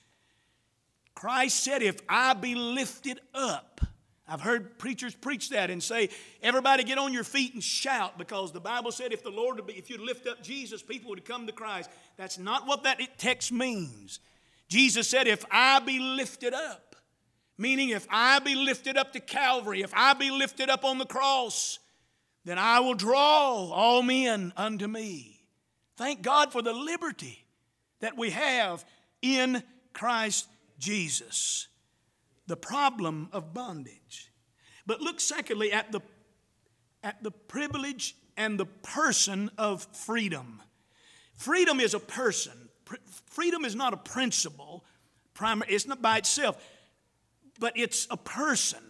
Christ 1.23 1.63
said, 1.63 1.85
If 1.85 2.01
I 2.09 2.35
be 2.35 2.57
lifted 2.57 3.21
up, 3.33 3.81
I've 4.27 4.41
heard 4.41 4.77
preachers 4.77 5.15
preach 5.15 5.51
that 5.51 5.71
and 5.71 5.81
say, 5.81 6.09
everybody 6.43 6.83
get 6.83 6.99
on 6.99 7.13
your 7.13 7.23
feet 7.23 7.55
and 7.55 7.63
shout 7.63 8.19
because 8.19 8.51
the 8.51 8.59
Bible 8.59 8.91
said 8.91 9.13
if 9.13 9.23
the 9.23 9.31
Lord 9.31 9.55
would 9.55 9.69
be, 9.69 9.75
if 9.75 9.89
you 9.89 10.05
lift 10.05 10.27
up 10.27 10.43
Jesus, 10.43 10.83
people 10.83 11.11
would 11.11 11.25
come 11.25 11.47
to 11.47 11.53
Christ. 11.53 11.91
That's 12.17 12.41
not 12.41 12.67
what 12.67 12.83
that 12.83 12.99
text 13.19 13.53
means. 13.53 14.19
Jesus 14.67 15.07
said, 15.07 15.29
if 15.29 15.45
I 15.49 15.79
be 15.79 16.01
lifted 16.01 16.55
up, 16.55 16.97
meaning 17.57 17.91
if 17.91 18.05
I 18.11 18.41
be 18.41 18.57
lifted 18.57 18.97
up 18.97 19.13
to 19.13 19.21
Calvary, 19.21 19.83
if 19.83 19.93
I 19.95 20.15
be 20.15 20.33
lifted 20.33 20.71
up 20.71 20.85
on 20.85 20.99
the 20.99 21.07
cross, 21.07 21.79
then 22.45 22.59
I 22.59 22.81
will 22.81 22.95
draw 22.95 23.71
all 23.71 24.03
men 24.03 24.53
unto 24.57 24.89
me. 24.89 25.39
Thank 25.97 26.23
God 26.23 26.51
for 26.51 26.63
the 26.63 26.73
liberty 26.73 27.45
that 28.01 28.19
we 28.19 28.31
have 28.31 28.85
in 29.21 29.63
Christ 29.93 30.49
Jesus 30.83 31.69
the 32.47 32.57
problem 32.57 33.29
of 33.33 33.55
bondage. 33.55 34.31
But 34.85 35.01
look, 35.01 35.21
secondly, 35.21 35.73
at 35.73 35.93
the, 35.93 36.01
at 37.03 37.23
the 37.23 37.31
privilege 37.31 38.17
and 38.37 38.59
the 38.59 38.67
person 38.67 39.51
of 39.57 39.87
freedom. 39.93 40.61
Freedom 41.35 41.81
is 41.81 41.95
a 41.95 42.01
person, 42.01 42.53
freedom 43.31 43.65
is 43.65 43.75
not 43.75 43.95
a 43.95 43.97
principle, 43.97 44.85
primary, 45.35 45.73
it's 45.73 45.87
not 45.87 46.03
by 46.03 46.19
itself, 46.19 46.63
but 47.59 47.73
it's 47.77 48.07
a 48.11 48.17
person. 48.17 48.83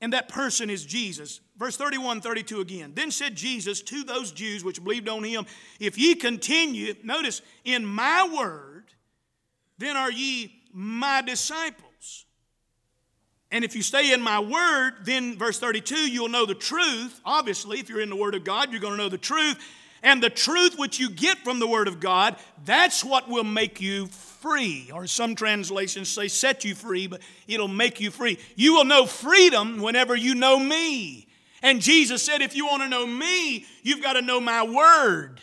And 0.00 0.12
that 0.12 0.28
person 0.28 0.68
is 0.68 0.84
Jesus. 0.84 1.40
Verse 1.56 1.76
31, 1.76 2.20
32 2.20 2.60
again. 2.60 2.92
Then 2.94 3.10
said 3.10 3.36
Jesus 3.36 3.80
to 3.82 4.04
those 4.04 4.32
Jews 4.32 4.62
which 4.62 4.82
believed 4.82 5.08
on 5.08 5.24
him, 5.24 5.46
If 5.80 5.96
ye 5.96 6.16
continue, 6.16 6.94
notice, 7.02 7.40
in 7.64 7.86
my 7.86 8.28
word, 8.36 8.84
then 9.78 9.96
are 9.96 10.10
ye 10.12 10.63
my 10.74 11.22
disciples. 11.22 12.26
And 13.50 13.64
if 13.64 13.76
you 13.76 13.82
stay 13.82 14.12
in 14.12 14.20
my 14.20 14.40
word, 14.40 15.04
then 15.04 15.38
verse 15.38 15.60
32, 15.60 15.94
you'll 16.10 16.28
know 16.28 16.44
the 16.44 16.56
truth. 16.56 17.20
Obviously, 17.24 17.78
if 17.78 17.88
you're 17.88 18.00
in 18.00 18.10
the 18.10 18.16
word 18.16 18.34
of 18.34 18.42
God, 18.42 18.72
you're 18.72 18.80
going 18.80 18.94
to 18.94 19.02
know 19.02 19.08
the 19.08 19.16
truth. 19.16 19.56
And 20.02 20.20
the 20.20 20.28
truth 20.28 20.74
which 20.76 20.98
you 20.98 21.08
get 21.08 21.38
from 21.38 21.60
the 21.60 21.66
word 21.66 21.86
of 21.86 22.00
God, 22.00 22.36
that's 22.64 23.04
what 23.04 23.28
will 23.28 23.44
make 23.44 23.80
you 23.80 24.08
free. 24.08 24.90
Or 24.92 25.06
some 25.06 25.36
translations 25.36 26.08
say 26.08 26.26
set 26.26 26.64
you 26.64 26.74
free, 26.74 27.06
but 27.06 27.22
it'll 27.46 27.68
make 27.68 28.00
you 28.00 28.10
free. 28.10 28.38
You 28.56 28.74
will 28.74 28.84
know 28.84 29.06
freedom 29.06 29.80
whenever 29.80 30.16
you 30.16 30.34
know 30.34 30.58
me. 30.58 31.28
And 31.62 31.80
Jesus 31.80 32.22
said, 32.22 32.42
if 32.42 32.54
you 32.56 32.66
want 32.66 32.82
to 32.82 32.88
know 32.88 33.06
me, 33.06 33.64
you've 33.82 34.02
got 34.02 34.14
to 34.14 34.22
know 34.22 34.40
my 34.40 34.64
word. 34.64 35.40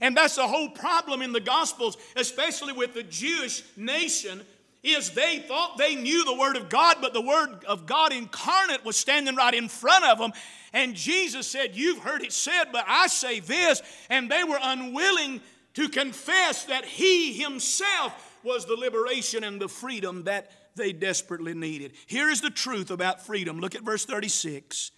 And 0.00 0.16
that's 0.16 0.36
the 0.36 0.46
whole 0.46 0.70
problem 0.70 1.20
in 1.22 1.32
the 1.32 1.40
Gospels, 1.40 1.98
especially 2.16 2.72
with 2.72 2.94
the 2.94 3.02
Jewish 3.02 3.64
nation 3.76 4.42
is 4.82 5.10
they 5.10 5.38
thought 5.38 5.76
they 5.76 5.94
knew 5.94 6.24
the 6.24 6.36
Word 6.36 6.56
of 6.56 6.68
God, 6.68 6.98
but 7.00 7.12
the 7.12 7.20
Word 7.20 7.64
of 7.66 7.86
God 7.86 8.12
incarnate 8.12 8.84
was 8.84 8.96
standing 8.96 9.36
right 9.36 9.54
in 9.54 9.68
front 9.68 10.04
of 10.04 10.18
them. 10.18 10.32
And 10.72 10.94
Jesus 10.94 11.46
said, 11.46 11.74
You've 11.74 11.98
heard 11.98 12.22
it 12.22 12.32
said, 12.32 12.66
but 12.72 12.84
I 12.86 13.08
say 13.08 13.40
this. 13.40 13.82
And 14.08 14.30
they 14.30 14.44
were 14.44 14.58
unwilling 14.60 15.40
to 15.74 15.88
confess 15.88 16.64
that 16.64 16.84
He 16.84 17.32
Himself 17.32 18.38
was 18.44 18.66
the 18.66 18.74
liberation 18.74 19.44
and 19.44 19.60
the 19.60 19.68
freedom 19.68 20.24
that 20.24 20.52
they 20.76 20.92
desperately 20.92 21.54
needed. 21.54 21.92
Here 22.06 22.30
is 22.30 22.40
the 22.40 22.50
truth 22.50 22.90
about 22.90 23.26
freedom. 23.26 23.58
Look 23.58 23.74
at 23.74 23.82
verse 23.82 24.04
36. 24.04 24.92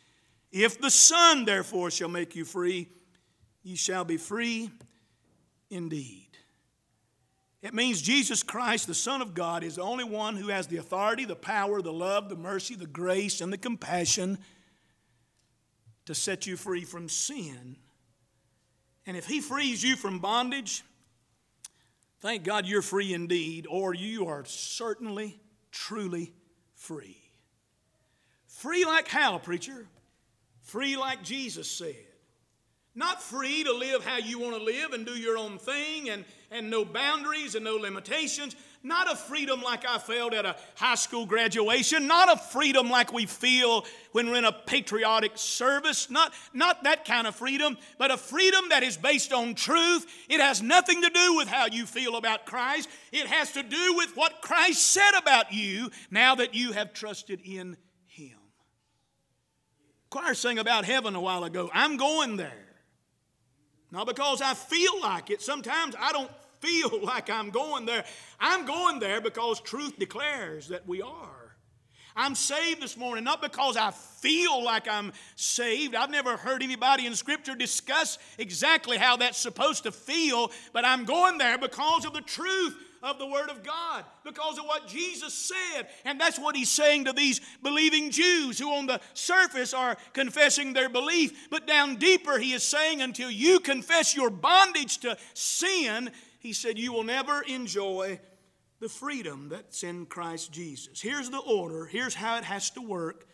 If 0.53 0.81
the 0.81 0.91
Son, 0.91 1.45
therefore, 1.45 1.91
shall 1.91 2.09
make 2.09 2.37
you 2.37 2.45
free, 2.45 2.89
ye 3.63 3.77
shall 3.77 4.05
be 4.05 4.17
free 4.17 4.71
indeed. 5.71 6.20
It 7.63 7.75
means 7.75 8.01
Jesus 8.01 8.43
Christ, 8.43 8.87
the 8.87 8.95
Son 8.95 9.21
of 9.21 9.35
God, 9.35 9.63
is 9.63 9.77
the 9.77 9.83
only 9.83 10.05
one 10.05 10.37
who 10.37 10.49
has 10.49 10.67
the 10.67 10.79
authority, 10.79 11.27
the 11.27 11.37
power, 11.37 11.83
the 11.83 11.93
love, 11.93 12.29
the 12.29 12.37
mercy, 12.37 12.75
the 12.75 12.87
grace, 12.87 13.41
and 13.41 13.53
the 13.53 13.59
compassion 13.59 14.39
to 16.07 16.15
set 16.15 16.47
you 16.47 16.57
free 16.57 16.85
from 16.85 17.09
sin. 17.09 17.77
And 19.07 19.17
if 19.17 19.27
He 19.27 19.41
frees 19.41 19.83
you 19.83 19.97
from 19.97 20.21
bondage, 20.21 20.83
thank 22.21 22.45
God 22.45 22.67
you're 22.67 22.81
free 22.81 23.13
indeed, 23.13 23.67
or 23.69 23.93
you 23.93 24.27
are 24.29 24.45
certainly, 24.47 25.39
truly 25.71 26.33
free. 26.75 27.19
Free 28.47 28.87
like 28.87 29.09
how, 29.09 29.39
preacher? 29.39 29.87
Free 30.63 30.97
like 30.97 31.23
Jesus 31.23 31.71
said. 31.71 32.10
Not 32.95 33.23
free 33.23 33.63
to 33.63 33.73
live 33.73 34.05
how 34.05 34.19
you 34.19 34.41
want 34.41 34.57
to 34.57 34.63
live 34.63 34.93
and 34.93 35.07
do 35.07 35.13
your 35.13 35.39
own 35.39 35.59
thing 35.59 36.11
and, 36.11 36.25
and 36.51 36.69
no 36.69 36.85
boundaries 36.85 37.55
and 37.55 37.65
no 37.65 37.77
limitations. 37.77 38.57
Not 38.83 39.13
a 39.13 39.15
freedom 39.15 39.63
like 39.63 39.87
I 39.87 39.99
felt 39.99 40.35
at 40.35 40.45
a 40.45 40.57
high 40.75 40.97
school 40.97 41.25
graduation. 41.25 42.09
Not 42.09 42.33
a 42.33 42.37
freedom 42.37 42.91
like 42.91 43.13
we 43.13 43.27
feel 43.27 43.87
when 44.11 44.29
we're 44.29 44.39
in 44.39 44.45
a 44.45 44.53
patriotic 44.53 45.33
service. 45.37 46.11
Not, 46.11 46.33
not 46.53 46.83
that 46.83 47.05
kind 47.05 47.29
of 47.29 47.37
freedom, 47.37 47.77
but 47.97 48.11
a 48.11 48.17
freedom 48.17 48.65
that 48.71 48.83
is 48.83 48.97
based 48.97 49.33
on 49.33 49.55
truth. 49.55 50.07
It 50.29 50.41
has 50.41 50.61
nothing 50.61 51.03
to 51.03 51.11
do 51.11 51.37
with 51.37 51.47
how 51.47 51.67
you 51.67 51.87
feel 51.87 52.17
about 52.17 52.45
Christ, 52.45 52.89
it 53.13 53.29
has 53.29 53.53
to 53.53 53.63
do 53.63 53.95
with 53.97 54.17
what 54.17 54.41
Christ 54.41 54.85
said 54.85 55.13
about 55.17 55.53
you 55.53 55.91
now 56.11 56.35
that 56.37 56.55
you 56.55 56.73
have 56.73 56.93
trusted 56.93 57.41
in 57.45 57.77
Him. 58.07 58.39
Choir 60.09 60.35
sang 60.35 60.59
about 60.59 60.85
heaven 60.85 61.15
a 61.15 61.21
while 61.21 61.45
ago. 61.45 61.71
I'm 61.73 61.97
going 61.97 62.37
there. 62.37 62.70
Not 63.91 64.07
because 64.07 64.41
I 64.41 64.55
feel 64.55 65.01
like 65.01 65.31
it. 65.31 65.43
Sometimes 65.43 65.95
I 65.99 66.13
don't 66.13 66.31
feel 66.61 67.01
like 67.03 67.31
I'm 67.31 67.51
going 67.51 67.87
there. 67.87 68.05
I'm 68.39 68.65
going 68.65 69.01
there 69.01 69.21
because 69.21 69.61
truth 69.61 69.99
declares 69.99 70.69
that 70.69 70.87
we 70.87 71.03
are. 71.03 71.41
I'm 72.17 72.35
saved 72.35 72.83
this 72.83 72.97
morning 72.97 73.25
not 73.25 73.41
because 73.41 73.77
I 73.77 73.93
feel 73.93 74.63
like 74.65 74.89
I'm 74.89 75.13
saved. 75.37 75.95
I've 75.95 76.11
never 76.11 76.37
heard 76.37 76.63
anybody 76.63 77.07
in 77.07 77.15
Scripture 77.15 77.55
discuss 77.55 78.19
exactly 78.37 78.97
how 78.97 79.17
that's 79.17 79.39
supposed 79.39 79.85
to 79.85 79.93
feel, 79.93 80.51
but 80.73 80.85
I'm 80.85 81.05
going 81.05 81.39
there 81.39 81.57
because 81.57 82.05
of 82.05 82.13
the 82.13 82.21
truth 82.21 82.77
of 83.03 83.19
the 83.19 83.27
Word 83.27 83.51
of 83.51 83.63
God 83.63 84.05
because 84.25 84.59
of 84.59 84.65
what 84.65 84.87
Jesus 84.87 85.35
said. 85.35 85.89
And 86.05 86.21
that's 86.21 86.39
what 86.39 86.57
he's 86.57 86.69
saying 86.69 87.07
to 87.07 87.13
these 87.13 87.41
believing 87.63 88.11
Jews 88.11 88.59
who, 88.59 88.73
on 88.73 88.87
the 88.87 89.01
surface, 89.15 89.73
are 89.75 89.97
confessing 90.13 90.73
their 90.73 90.89
belief. 90.89 91.49
But 91.51 91.67
down 91.67 91.97
deeper, 91.97 92.39
he 92.39 92.53
is 92.53 92.63
saying, 92.63 93.01
until 93.01 93.31
you 93.31 93.61
confess 93.61 94.15
your 94.15 94.31
bondage 94.31 94.99
to 94.99 95.17
sin, 95.35 96.11
he 96.39 96.53
said, 96.53 96.79
you 96.79 96.93
will 96.93 97.05
never 97.05 97.43
enjoy 97.43 98.21
the 98.81 98.89
freedom 98.89 99.49
that's 99.51 99.83
in 99.83 100.07
Christ 100.07 100.53
Jesus. 100.53 101.01
Here's 101.01 101.31
the 101.31 101.39
order, 101.39 101.87
here's 101.87 102.15
how 102.15 102.39
it 102.39 102.45
has 102.45 102.71
to 102.71 102.81
work 102.81 103.27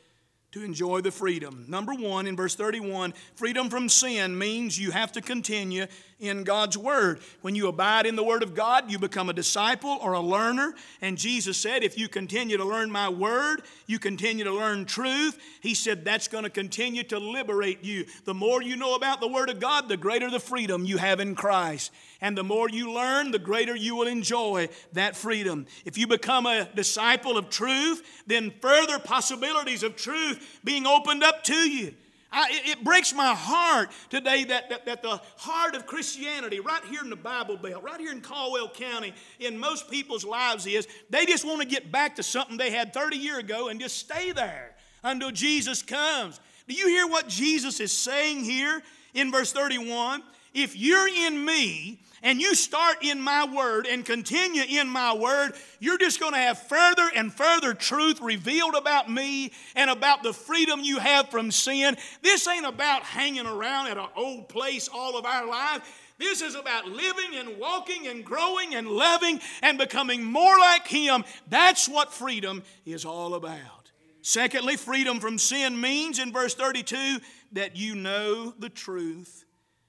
to 0.52 0.62
enjoy 0.62 1.00
the 1.00 1.10
freedom. 1.10 1.64
Number 1.68 1.92
one, 1.92 2.26
in 2.26 2.36
verse 2.36 2.54
31, 2.54 3.12
freedom 3.34 3.68
from 3.68 3.88
sin 3.88 4.38
means 4.38 4.78
you 4.78 4.90
have 4.90 5.12
to 5.12 5.20
continue 5.20 5.86
in 6.18 6.44
God's 6.44 6.78
Word. 6.78 7.20
When 7.42 7.54
you 7.54 7.68
abide 7.68 8.06
in 8.06 8.16
the 8.16 8.24
Word 8.24 8.42
of 8.42 8.54
God, 8.54 8.90
you 8.90 8.98
become 8.98 9.28
a 9.28 9.34
disciple 9.34 9.98
or 10.00 10.14
a 10.14 10.20
learner. 10.20 10.74
And 11.02 11.18
Jesus 11.18 11.58
said, 11.58 11.82
if 11.82 11.98
you 11.98 12.08
continue 12.08 12.56
to 12.56 12.64
learn 12.64 12.90
my 12.90 13.08
Word, 13.08 13.62
you 13.86 13.98
continue 13.98 14.44
to 14.44 14.52
learn 14.52 14.86
truth. 14.86 15.38
He 15.60 15.74
said 15.74 16.04
that's 16.04 16.28
going 16.28 16.44
to 16.44 16.50
continue 16.50 17.02
to 17.04 17.18
liberate 17.18 17.84
you. 17.84 18.06
The 18.24 18.34
more 18.34 18.62
you 18.62 18.76
know 18.76 18.94
about 18.94 19.20
the 19.20 19.28
Word 19.28 19.50
of 19.50 19.60
God, 19.60 19.88
the 19.88 19.96
greater 19.96 20.30
the 20.30 20.40
freedom 20.40 20.84
you 20.84 20.96
have 20.96 21.20
in 21.20 21.34
Christ. 21.34 21.92
And 22.20 22.36
the 22.36 22.44
more 22.44 22.68
you 22.68 22.92
learn, 22.92 23.30
the 23.30 23.38
greater 23.38 23.76
you 23.76 23.94
will 23.96 24.06
enjoy 24.06 24.68
that 24.94 25.16
freedom. 25.16 25.66
If 25.84 25.98
you 25.98 26.06
become 26.06 26.46
a 26.46 26.68
disciple 26.74 27.36
of 27.36 27.50
truth, 27.50 28.02
then 28.26 28.52
further 28.60 28.98
possibilities 28.98 29.82
of 29.82 29.96
truth 29.96 30.60
being 30.64 30.86
opened 30.86 31.22
up 31.22 31.44
to 31.44 31.54
you. 31.54 31.94
I, 32.32 32.60
it, 32.64 32.84
breaks 32.84 33.14
my 33.14 33.34
heart 33.34 33.90
today 34.10 34.44
that, 34.44 34.68
that, 34.68 34.84
that 34.86 35.02
the 35.02 35.20
heart 35.36 35.74
of 35.74 35.86
Christianity, 35.86 36.60
right 36.60 36.84
here 36.84 37.00
in 37.02 37.08
the 37.08 37.16
Bible 37.16 37.56
Belt, 37.56 37.82
right 37.82 38.00
here 38.00 38.10
in 38.10 38.20
Caldwell 38.20 38.68
County, 38.68 39.14
in 39.38 39.56
most 39.56 39.90
people's 39.90 40.24
lives 40.24 40.66
is 40.66 40.88
they 41.08 41.24
just 41.24 41.46
want 41.46 41.62
to 41.62 41.66
get 41.66 41.92
back 41.92 42.16
to 42.16 42.22
something 42.22 42.56
they 42.56 42.70
had 42.70 42.92
30 42.92 43.16
years 43.16 43.38
ago 43.38 43.68
and 43.68 43.80
just 43.80 43.96
stay 43.96 44.32
there 44.32 44.74
until 45.02 45.30
Jesus 45.30 45.82
comes. 45.82 46.40
Do 46.68 46.74
you 46.74 46.88
hear 46.88 47.06
what 47.06 47.28
Jesus 47.28 47.80
is 47.80 47.96
saying 47.96 48.44
here 48.44 48.82
in 49.14 49.30
verse 49.30 49.52
31? 49.52 50.22
If 50.56 50.74
you're 50.74 51.06
in 51.06 51.44
me 51.44 52.00
and 52.22 52.40
you 52.40 52.54
start 52.54 53.04
in 53.04 53.20
my 53.20 53.44
word 53.44 53.86
and 53.86 54.06
continue 54.06 54.62
in 54.66 54.88
my 54.88 55.12
word, 55.12 55.52
you're 55.80 55.98
just 55.98 56.18
going 56.18 56.32
to 56.32 56.38
have 56.38 56.58
further 56.58 57.10
and 57.14 57.30
further 57.30 57.74
truth 57.74 58.22
revealed 58.22 58.74
about 58.74 59.10
me 59.10 59.52
and 59.74 59.90
about 59.90 60.22
the 60.22 60.32
freedom 60.32 60.80
you 60.80 60.98
have 60.98 61.28
from 61.28 61.50
sin. 61.50 61.98
This 62.22 62.48
ain't 62.48 62.64
about 62.64 63.02
hanging 63.02 63.44
around 63.44 63.88
at 63.88 63.98
an 63.98 64.06
old 64.16 64.48
place 64.48 64.88
all 64.88 65.18
of 65.18 65.26
our 65.26 65.46
life. 65.46 66.14
This 66.16 66.40
is 66.40 66.54
about 66.54 66.88
living 66.88 67.34
and 67.34 67.58
walking 67.58 68.06
and 68.06 68.24
growing 68.24 68.74
and 68.74 68.88
loving 68.88 69.40
and 69.60 69.76
becoming 69.76 70.24
more 70.24 70.58
like 70.58 70.86
Him. 70.88 71.22
That's 71.50 71.86
what 71.86 72.14
freedom 72.14 72.62
is 72.86 73.04
all 73.04 73.34
about. 73.34 73.90
Secondly, 74.22 74.76
freedom 74.76 75.20
from 75.20 75.36
sin 75.36 75.78
means 75.78 76.18
in 76.18 76.32
verse 76.32 76.54
32 76.54 77.18
that 77.52 77.76
you 77.76 77.94
know 77.94 78.54
the 78.58 78.70
truth 78.70 79.45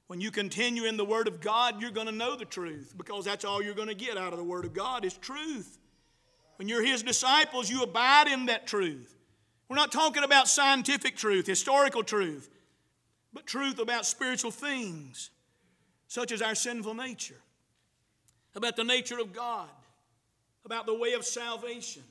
when 0.08 0.22
you 0.22 0.32
continue 0.32 0.86
in 0.86 0.98
the 0.98 1.06
Word 1.06 1.28
of 1.28 1.41
God, 1.41 1.82
you're 1.82 1.91
going 1.91 2.08
to 2.08 2.13
know 2.13 2.36
the 2.36 2.46
truth 2.46 2.93
because 2.98 3.26
that's 3.26 3.46
all 3.46 3.62
you're 3.62 3.74
going 3.74 3.89
to 3.89 3.96
get 3.96 4.17
out 4.17 4.32
of 4.32 4.39
the 4.39 4.46
Word 4.46 4.65
of 4.65 4.74
God 4.74 5.04
is 5.04 5.13
truth. 5.17 5.78
When 6.56 6.67
you're 6.67 6.84
His 6.84 7.04
disciples, 7.04 7.70
you 7.70 7.84
abide 7.84 8.28
in 8.28 8.48
that 8.48 8.65
truth. 8.67 9.13
We're 9.70 9.76
not 9.76 9.91
talking 9.91 10.24
about 10.24 10.48
scientific 10.48 11.17
truth, 11.17 11.46
historical 11.46 12.04
truth, 12.04 12.50
but 13.34 13.46
truth 13.46 13.80
about 13.80 14.06
spiritual 14.06 14.52
things, 14.52 15.30
such 16.08 16.32
as 16.32 16.41
our 16.41 16.56
sinful 16.56 16.93
nature, 16.93 17.41
about 18.56 18.78
the 18.78 18.86
nature 18.86 19.20
of 19.20 19.34
God, 19.34 19.67
about 20.65 20.86
the 20.86 20.98
way 20.98 21.13
of 21.13 21.26
salvation. 21.26 22.04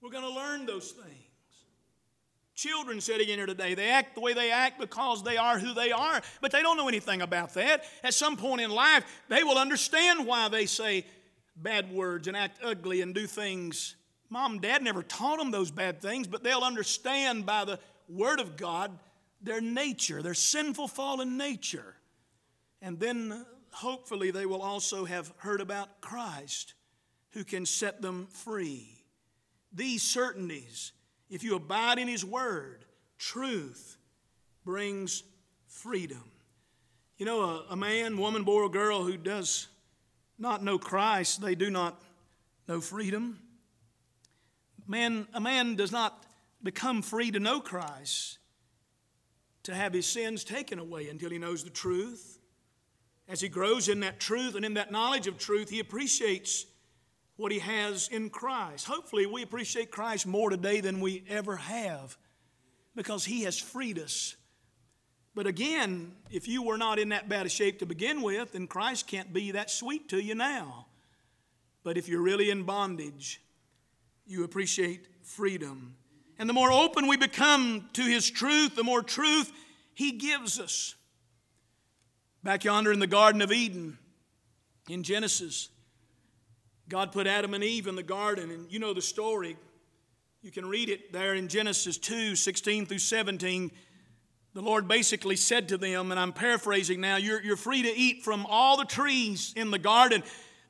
We're 0.00 0.10
going 0.10 0.24
to 0.24 0.34
learn 0.34 0.64
those 0.64 0.90
things. 0.90 1.21
Children 2.62 3.00
sitting 3.00 3.28
in 3.28 3.38
here 3.38 3.46
today, 3.46 3.74
they 3.74 3.90
act 3.90 4.14
the 4.14 4.20
way 4.20 4.34
they 4.34 4.52
act 4.52 4.78
because 4.78 5.24
they 5.24 5.36
are 5.36 5.58
who 5.58 5.74
they 5.74 5.90
are, 5.90 6.22
but 6.40 6.52
they 6.52 6.62
don't 6.62 6.76
know 6.76 6.86
anything 6.86 7.20
about 7.20 7.54
that. 7.54 7.82
At 8.04 8.14
some 8.14 8.36
point 8.36 8.60
in 8.60 8.70
life, 8.70 9.04
they 9.28 9.42
will 9.42 9.58
understand 9.58 10.28
why 10.28 10.48
they 10.48 10.66
say 10.66 11.04
bad 11.56 11.92
words 11.92 12.28
and 12.28 12.36
act 12.36 12.60
ugly 12.62 13.00
and 13.00 13.12
do 13.12 13.26
things. 13.26 13.96
Mom 14.30 14.52
and 14.52 14.60
dad 14.62 14.80
never 14.80 15.02
taught 15.02 15.40
them 15.40 15.50
those 15.50 15.72
bad 15.72 16.00
things, 16.00 16.28
but 16.28 16.44
they'll 16.44 16.62
understand 16.62 17.44
by 17.44 17.64
the 17.64 17.80
Word 18.08 18.38
of 18.38 18.56
God 18.56 18.96
their 19.42 19.60
nature, 19.60 20.22
their 20.22 20.32
sinful, 20.32 20.86
fallen 20.86 21.36
nature. 21.36 21.96
And 22.80 23.00
then 23.00 23.44
hopefully 23.72 24.30
they 24.30 24.46
will 24.46 24.62
also 24.62 25.04
have 25.04 25.32
heard 25.38 25.60
about 25.60 26.00
Christ 26.00 26.74
who 27.30 27.42
can 27.42 27.66
set 27.66 28.00
them 28.00 28.28
free. 28.30 29.02
These 29.72 30.04
certainties 30.04 30.92
if 31.32 31.42
you 31.42 31.56
abide 31.56 31.98
in 31.98 32.08
His 32.08 32.24
Word, 32.24 32.84
truth 33.18 33.96
brings 34.64 35.22
freedom. 35.66 36.22
You 37.16 37.24
know, 37.24 37.40
a, 37.40 37.64
a 37.70 37.76
man, 37.76 38.18
woman, 38.18 38.42
boy, 38.42 38.62
or 38.62 38.70
girl 38.70 39.02
who 39.02 39.16
does 39.16 39.68
not 40.38 40.62
know 40.62 40.78
Christ, 40.78 41.40
they 41.40 41.54
do 41.54 41.70
not 41.70 42.00
know 42.68 42.82
freedom. 42.82 43.38
Man, 44.86 45.26
a 45.32 45.40
man 45.40 45.74
does 45.74 45.90
not 45.90 46.22
become 46.62 47.00
free 47.00 47.30
to 47.30 47.40
know 47.40 47.60
Christ, 47.60 48.38
to 49.62 49.74
have 49.74 49.94
his 49.94 50.06
sins 50.06 50.44
taken 50.44 50.78
away 50.78 51.08
until 51.08 51.30
he 51.30 51.38
knows 51.38 51.64
the 51.64 51.70
truth. 51.70 52.40
As 53.26 53.40
he 53.40 53.48
grows 53.48 53.88
in 53.88 54.00
that 54.00 54.20
truth 54.20 54.54
and 54.54 54.64
in 54.64 54.74
that 54.74 54.92
knowledge 54.92 55.26
of 55.26 55.38
truth, 55.38 55.70
he 55.70 55.80
appreciates 55.80 56.66
what 57.36 57.52
he 57.52 57.58
has 57.58 58.08
in 58.08 58.30
Christ. 58.30 58.86
Hopefully, 58.86 59.26
we 59.26 59.42
appreciate 59.42 59.90
Christ 59.90 60.26
more 60.26 60.50
today 60.50 60.80
than 60.80 61.00
we 61.00 61.24
ever 61.28 61.56
have 61.56 62.16
because 62.94 63.24
he 63.24 63.42
has 63.42 63.58
freed 63.58 63.98
us. 63.98 64.36
But 65.34 65.46
again, 65.46 66.12
if 66.30 66.46
you 66.46 66.62
were 66.62 66.76
not 66.76 66.98
in 66.98 67.08
that 67.08 67.28
bad 67.28 67.46
a 67.46 67.48
shape 67.48 67.78
to 67.78 67.86
begin 67.86 68.20
with, 68.20 68.52
then 68.52 68.66
Christ 68.66 69.06
can't 69.06 69.32
be 69.32 69.52
that 69.52 69.70
sweet 69.70 70.10
to 70.10 70.22
you 70.22 70.34
now. 70.34 70.86
But 71.84 71.96
if 71.96 72.08
you're 72.08 72.22
really 72.22 72.50
in 72.50 72.64
bondage, 72.64 73.40
you 74.26 74.44
appreciate 74.44 75.06
freedom. 75.22 75.96
And 76.38 76.48
the 76.48 76.54
more 76.54 76.70
open 76.70 77.06
we 77.06 77.16
become 77.16 77.88
to 77.94 78.02
His 78.02 78.30
truth, 78.30 78.76
the 78.76 78.84
more 78.84 79.02
truth 79.02 79.50
He 79.94 80.12
gives 80.12 80.60
us. 80.60 80.94
Back 82.44 82.64
yonder 82.64 82.92
in 82.92 82.98
the 82.98 83.06
Garden 83.06 83.40
of 83.40 83.52
Eden, 83.52 83.98
in 84.88 85.02
Genesis, 85.02 85.68
God 86.88 87.12
put 87.12 87.26
Adam 87.26 87.54
and 87.54 87.64
Eve 87.64 87.86
in 87.86 87.94
the 87.94 88.02
garden, 88.02 88.50
and 88.50 88.70
you 88.70 88.78
know 88.78 88.92
the 88.92 89.02
story. 89.02 89.56
You 90.42 90.50
can 90.50 90.66
read 90.66 90.88
it 90.88 91.12
there 91.12 91.34
in 91.34 91.48
Genesis 91.48 91.96
2 91.98 92.34
16 92.34 92.86
through 92.86 92.98
17. 92.98 93.70
The 94.54 94.60
Lord 94.60 94.86
basically 94.86 95.36
said 95.36 95.68
to 95.68 95.78
them, 95.78 96.10
and 96.10 96.20
I'm 96.20 96.32
paraphrasing 96.32 97.00
now, 97.00 97.16
you're, 97.16 97.40
you're 97.40 97.56
free 97.56 97.82
to 97.82 97.88
eat 97.88 98.22
from 98.22 98.44
all 98.46 98.76
the 98.76 98.84
trees 98.84 99.54
in 99.56 99.70
the 99.70 99.78
garden, 99.78 100.22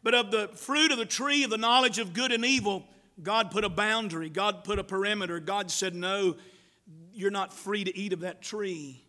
but 0.05 0.14
of 0.14 0.31
the 0.31 0.48
fruit 0.55 0.92
of 0.92 0.98
the 0.98 1.07
tree 1.07 1.42
of 1.42 1.51
the 1.51 1.59
knowledge 1.59 1.98
of 1.98 2.12
good 2.12 2.31
and 2.31 2.44
evil, 2.44 2.85
God 3.20 3.51
put 3.51 3.64
a 3.64 3.68
boundary, 3.68 4.29
God 4.29 4.62
put 4.62 4.79
a 4.79 4.85
perimeter. 4.85 5.40
God 5.40 5.70
said, 5.70 5.94
No, 5.94 6.37
you're 7.12 7.31
not 7.31 7.53
free 7.53 7.85
to 7.85 7.96
eat 7.96 8.12
of 8.12 8.20
that 8.20 8.42
tree. 8.42 9.03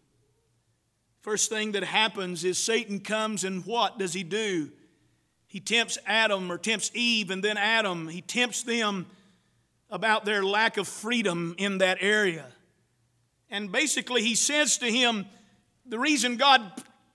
First 1.22 1.50
thing 1.50 1.74
that 1.74 1.84
happens 1.84 2.44
is 2.44 2.58
Satan 2.58 3.00
comes, 3.00 3.44
and 3.44 3.66
what 3.66 4.00
does 4.00 4.13
he 4.13 4.24
do? 4.24 4.72
He 5.54 5.60
tempts 5.60 6.00
Adam 6.08 6.52
or 6.52 6.58
tempts 6.58 6.89
Eve, 6.96 7.30
and 7.30 7.44
then 7.44 7.58
Adam, 7.58 8.08
he 8.08 8.22
tempts 8.22 8.63
them 8.63 9.06
about 9.92 10.26
their 10.26 10.44
lack 10.44 10.78
of 10.78 10.88
freedom 10.88 11.54
in 11.60 11.78
that 11.78 12.00
area. 12.02 12.48
And 13.52 13.72
basically, 13.72 14.24
he 14.24 14.34
says 14.34 14.80
to 14.80 14.89
him, 14.89 15.28
The 15.86 16.00
reason 16.00 16.38
God 16.38 16.63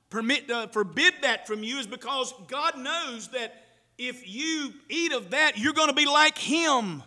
permit, 0.08 0.48
uh, 0.48 0.68
forbid 0.68 1.14
that 1.22 1.48
from 1.48 1.64
you 1.64 1.78
is 1.78 1.88
because 1.88 2.32
God 2.46 2.78
knows 2.78 3.26
that 3.30 3.56
if 3.98 4.32
you 4.32 4.72
eat 4.88 5.10
of 5.10 5.30
that, 5.30 5.58
you're 5.58 5.72
going 5.72 5.88
to 5.88 5.92
be 5.92 6.06
like 6.06 6.38
Him. 6.38 7.02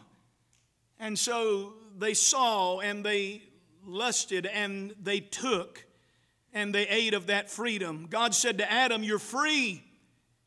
And 1.00 1.18
so 1.18 1.76
they 1.98 2.14
saw 2.14 2.82
and 2.82 3.06
they 3.06 3.44
lusted 3.88 4.48
and 4.48 4.94
they 5.02 5.22
took 5.22 5.86
and 6.52 6.76
they 6.76 6.90
ate 6.90 7.14
of 7.14 7.28
that 7.28 7.50
freedom. 7.50 8.08
God 8.10 8.36
said 8.36 8.58
to 8.58 8.70
Adam, 8.70 9.02
You're 9.02 9.18
free. 9.18 9.86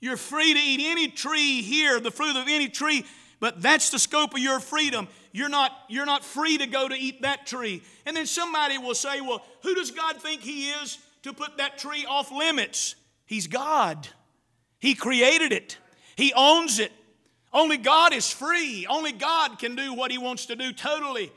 You're 0.05 0.19
free 0.19 0.53
to 0.53 0.61
eat 0.61 0.83
any 0.85 1.09
tree 1.09 1.62
here, 1.62 1.99
the 1.99 2.11
fruit 2.11 2.37
of 2.37 2.45
any 2.47 2.69
tree, 2.69 3.07
but 3.40 3.62
that's 3.62 3.88
the 3.88 3.99
scope 3.99 4.35
of 4.35 4.38
your 4.38 4.61
freedom. 4.61 5.09
You're 5.33 5.49
not, 5.49 5.73
you're 5.88 6.05
not 6.05 6.23
free 6.23 6.59
to 6.59 6.67
go 6.67 6.87
to 6.87 6.95
eat 6.95 7.23
that 7.23 7.47
tree. 7.47 7.83
And 8.05 8.14
then 8.14 8.27
somebody 8.27 8.77
will 8.77 8.95
say, 8.95 9.23
Well, 9.23 9.43
who 9.62 9.75
does 9.75 9.93
God 9.93 10.21
think 10.21 10.43
He 10.43 10.69
is 10.69 10.99
to 11.23 11.33
put 11.33 11.57
that 11.57 11.79
tree 11.79 12.05
off 12.07 12.31
limits? 12.31 12.97
He's 13.25 13.47
God. 13.47 14.07
He 14.79 14.95
created 14.95 15.55
it, 15.55 15.79
He 16.17 16.35
owns 16.37 16.81
it. 16.81 16.93
Only 17.51 17.79
God 17.79 18.12
is 18.12 18.31
free. 18.31 18.87
Only 18.87 19.12
God 19.12 19.59
can 19.59 19.75
do 19.75 19.95
what 19.95 20.11
He 20.11 20.19
wants 20.19 20.45
to 20.47 20.55
do 20.55 20.71
totally 20.75 21.33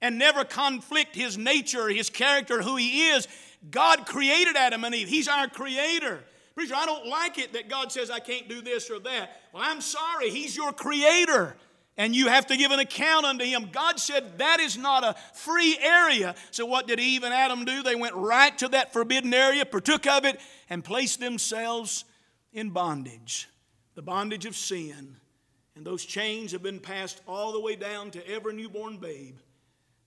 and 0.00 0.18
never 0.18 0.42
conflict 0.42 1.14
His 1.14 1.36
nature, 1.36 1.88
His 1.90 2.08
character, 2.08 2.62
who 2.62 2.76
He 2.76 3.10
is. 3.10 3.28
God 3.70 4.06
created 4.06 4.56
Adam 4.56 4.84
and 4.84 4.94
Eve, 4.94 5.08
He's 5.08 5.28
our 5.28 5.48
creator. 5.48 6.24
Preacher, 6.54 6.74
I 6.76 6.86
don't 6.86 7.06
like 7.06 7.38
it 7.38 7.52
that 7.52 7.68
God 7.68 7.92
says 7.92 8.10
I 8.10 8.18
can't 8.18 8.48
do 8.48 8.60
this 8.60 8.90
or 8.90 8.98
that. 9.00 9.40
Well, 9.52 9.62
I'm 9.64 9.80
sorry. 9.80 10.30
He's 10.30 10.56
your 10.56 10.72
creator 10.72 11.56
and 11.96 12.14
you 12.14 12.28
have 12.28 12.46
to 12.46 12.56
give 12.56 12.70
an 12.70 12.78
account 12.78 13.26
unto 13.26 13.44
him. 13.44 13.68
God 13.72 14.00
said 14.00 14.38
that 14.38 14.60
is 14.60 14.76
not 14.76 15.04
a 15.04 15.14
free 15.34 15.78
area. 15.80 16.34
So, 16.50 16.66
what 16.66 16.86
did 16.86 16.98
Eve 16.98 17.24
and 17.24 17.34
Adam 17.34 17.64
do? 17.64 17.82
They 17.82 17.94
went 17.94 18.14
right 18.14 18.56
to 18.58 18.68
that 18.68 18.92
forbidden 18.92 19.34
area, 19.34 19.64
partook 19.64 20.06
of 20.06 20.24
it, 20.24 20.40
and 20.68 20.84
placed 20.84 21.20
themselves 21.20 22.04
in 22.52 22.70
bondage 22.70 23.48
the 23.94 24.02
bondage 24.02 24.46
of 24.46 24.56
sin. 24.56 25.16
And 25.76 25.84
those 25.84 26.06
chains 26.06 26.52
have 26.52 26.62
been 26.62 26.80
passed 26.80 27.20
all 27.28 27.52
the 27.52 27.60
way 27.60 27.76
down 27.76 28.10
to 28.12 28.26
every 28.26 28.54
newborn 28.54 28.96
babe 28.96 29.36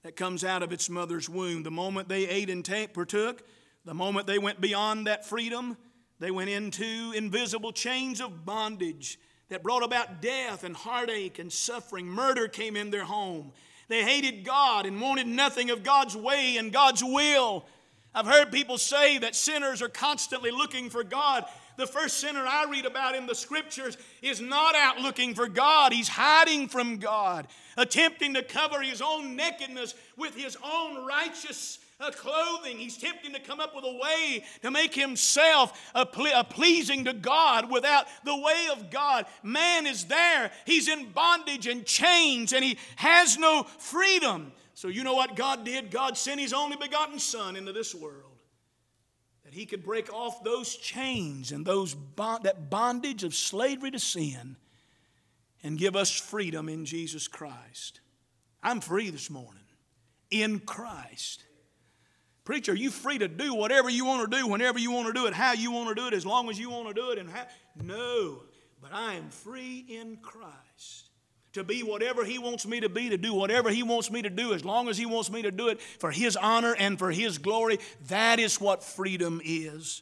that 0.02 0.16
comes 0.16 0.44
out 0.44 0.64
of 0.64 0.72
its 0.72 0.90
mother's 0.90 1.30
womb. 1.30 1.62
The 1.62 1.70
moment 1.70 2.10
they 2.10 2.28
ate 2.28 2.50
and 2.50 2.66
partook, 2.94 3.44
the 3.86 3.94
moment 3.94 4.26
they 4.26 4.40
went 4.40 4.60
beyond 4.60 5.06
that 5.06 5.28
freedom, 5.28 5.78
they 6.20 6.32
went 6.32 6.50
into 6.50 7.14
invisible 7.16 7.72
chains 7.72 8.22
of 8.22 8.46
bondage 8.46 9.20
that 9.50 9.64
brought 9.64 9.84
about 9.84 10.22
death 10.22 10.64
and 10.64 10.76
heartache 10.76 11.40
and 11.40 11.52
suffering. 11.52 12.08
Murder 12.08 12.48
came 12.48 12.76
in 12.76 12.92
their 12.92 13.04
home. 13.04 13.52
They 13.88 14.04
hated 14.04 14.46
God 14.46 14.86
and 14.86 15.02
wanted 15.02 15.28
nothing 15.28 15.70
of 15.70 15.84
God's 15.84 16.16
way 16.16 16.58
and 16.58 16.72
God's 16.72 17.04
will. 17.04 17.66
I've 18.16 18.26
heard 18.26 18.52
people 18.52 18.78
say 18.78 19.18
that 19.20 19.36
sinners 19.36 19.82
are 19.82 19.90
constantly 19.90 20.52
looking 20.52 20.90
for 20.90 21.04
God. 21.04 21.46
The 21.78 21.88
first 21.88 22.20
sinner 22.20 22.46
I 22.48 22.66
read 22.70 22.86
about 22.86 23.16
in 23.16 23.26
the 23.26 23.36
scriptures 23.36 23.98
is 24.22 24.40
not 24.40 24.76
out 24.76 25.00
looking 25.00 25.34
for 25.34 25.48
God. 25.48 25.92
He's 25.92 26.08
hiding 26.08 26.68
from 26.68 26.98
God, 26.98 27.48
attempting 27.76 28.36
to 28.36 28.44
cover 28.44 28.82
his 28.82 29.02
own 29.02 29.36
nakedness 29.36 29.96
with 30.16 30.36
his 30.36 30.56
own 30.64 31.06
righteous 31.06 31.80
uh, 32.00 32.12
clothing. 32.12 32.78
He's 32.78 32.98
tempting 32.98 33.34
to 33.34 33.40
come 33.40 33.60
up 33.60 33.76
with 33.76 33.86
a 33.86 34.00
way 34.02 34.44
to 34.62 34.72
make 34.72 34.94
himself 34.94 35.92
a, 35.96 36.06
ple- 36.06 36.28
a 36.34 36.44
pleasing 36.44 37.06
to 37.06 37.14
God 37.14 37.72
without 37.72 38.06
the 38.26 38.36
way 38.36 38.68
of 38.72 38.90
God. 38.90 39.26
Man 39.42 39.86
is 39.88 40.06
there. 40.06 40.52
He's 40.66 40.88
in 40.88 41.12
bondage 41.12 41.68
and 41.68 41.86
chains, 41.86 42.54
and 42.54 42.64
he 42.64 42.78
has 42.96 43.38
no 43.38 43.64
freedom. 43.64 44.52
So, 44.74 44.88
you 44.88 45.04
know 45.04 45.14
what 45.14 45.36
God 45.36 45.64
did? 45.64 45.92
God 45.92 46.18
sent 46.18 46.40
his 46.40 46.54
only 46.54 46.78
begotten 46.78 47.20
Son 47.20 47.56
into 47.56 47.72
this 47.72 47.94
world 47.94 48.32
that 49.44 49.54
he 49.54 49.66
could 49.66 49.84
break 49.84 50.12
off 50.12 50.44
those 50.44 50.76
chains 50.76 51.52
and 51.52 51.66
those 51.66 51.94
bond- 51.94 52.44
that 52.44 52.70
bondage 52.70 53.24
of 53.24 53.36
slavery 53.36 53.92
to 53.92 54.00
sin 54.00 54.56
and 55.62 55.78
give 55.78 55.96
us 55.96 56.12
freedom 56.12 56.68
in 56.68 56.86
Jesus 56.86 57.28
Christ. 57.28 58.02
I'm 58.62 58.82
free 58.82 59.10
this 59.10 59.30
morning 59.30 59.64
in 60.32 60.60
Christ. 60.60 61.46
Preacher, 62.44 62.76
you 62.76 62.92
free 62.92 63.18
to 63.18 63.28
do 63.28 63.56
whatever 63.56 63.90
you 63.90 64.06
want 64.06 64.30
to 64.30 64.38
do, 64.38 64.48
whenever 64.48 64.78
you 64.78 64.92
want 64.92 65.08
to 65.08 65.14
do 65.14 65.28
it, 65.28 65.34
how 65.34 65.54
you 65.54 65.72
want 65.72 65.90
to 65.90 65.96
do 65.96 66.08
it, 66.08 66.14
as 66.14 66.26
long 66.26 66.50
as 66.50 66.60
you 66.60 66.70
want 66.70 66.90
to 66.90 66.94
do 66.94 67.12
it? 67.12 67.18
And 67.18 67.30
how? 67.30 67.46
No, 67.82 68.42
but 68.82 68.92
I 68.94 69.14
am 69.14 69.30
free 69.30 69.86
in 69.88 70.18
Christ 70.18 71.10
to 71.54 71.64
be 71.64 71.84
whatever 71.84 72.26
He 72.26 72.40
wants 72.40 72.66
me 72.66 72.82
to 72.82 72.90
be, 72.90 73.10
to 73.10 73.18
do 73.18 73.34
whatever 73.34 73.70
He 73.70 73.82
wants 73.82 74.12
me 74.12 74.22
to 74.24 74.30
do, 74.30 74.54
as 74.54 74.66
long 74.66 74.90
as 74.90 74.98
He 74.98 75.06
wants 75.06 75.32
me 75.32 75.42
to 75.44 75.52
do 75.52 75.70
it 75.70 75.82
for 75.82 76.12
His 76.12 76.36
honor 76.36 76.76
and 76.78 77.00
for 77.00 77.12
His 77.12 77.38
glory. 77.38 77.80
That 78.08 78.40
is 78.40 78.60
what 78.60 78.84
freedom 78.84 79.42
is. 79.44 80.02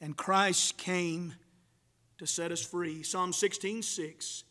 And 0.00 0.16
Christ 0.16 0.76
came 0.78 1.34
to 2.18 2.26
set 2.26 2.50
us 2.50 2.64
free. 2.64 3.02
Psalm 3.04 3.32
16 3.32 3.82
6 3.82 4.44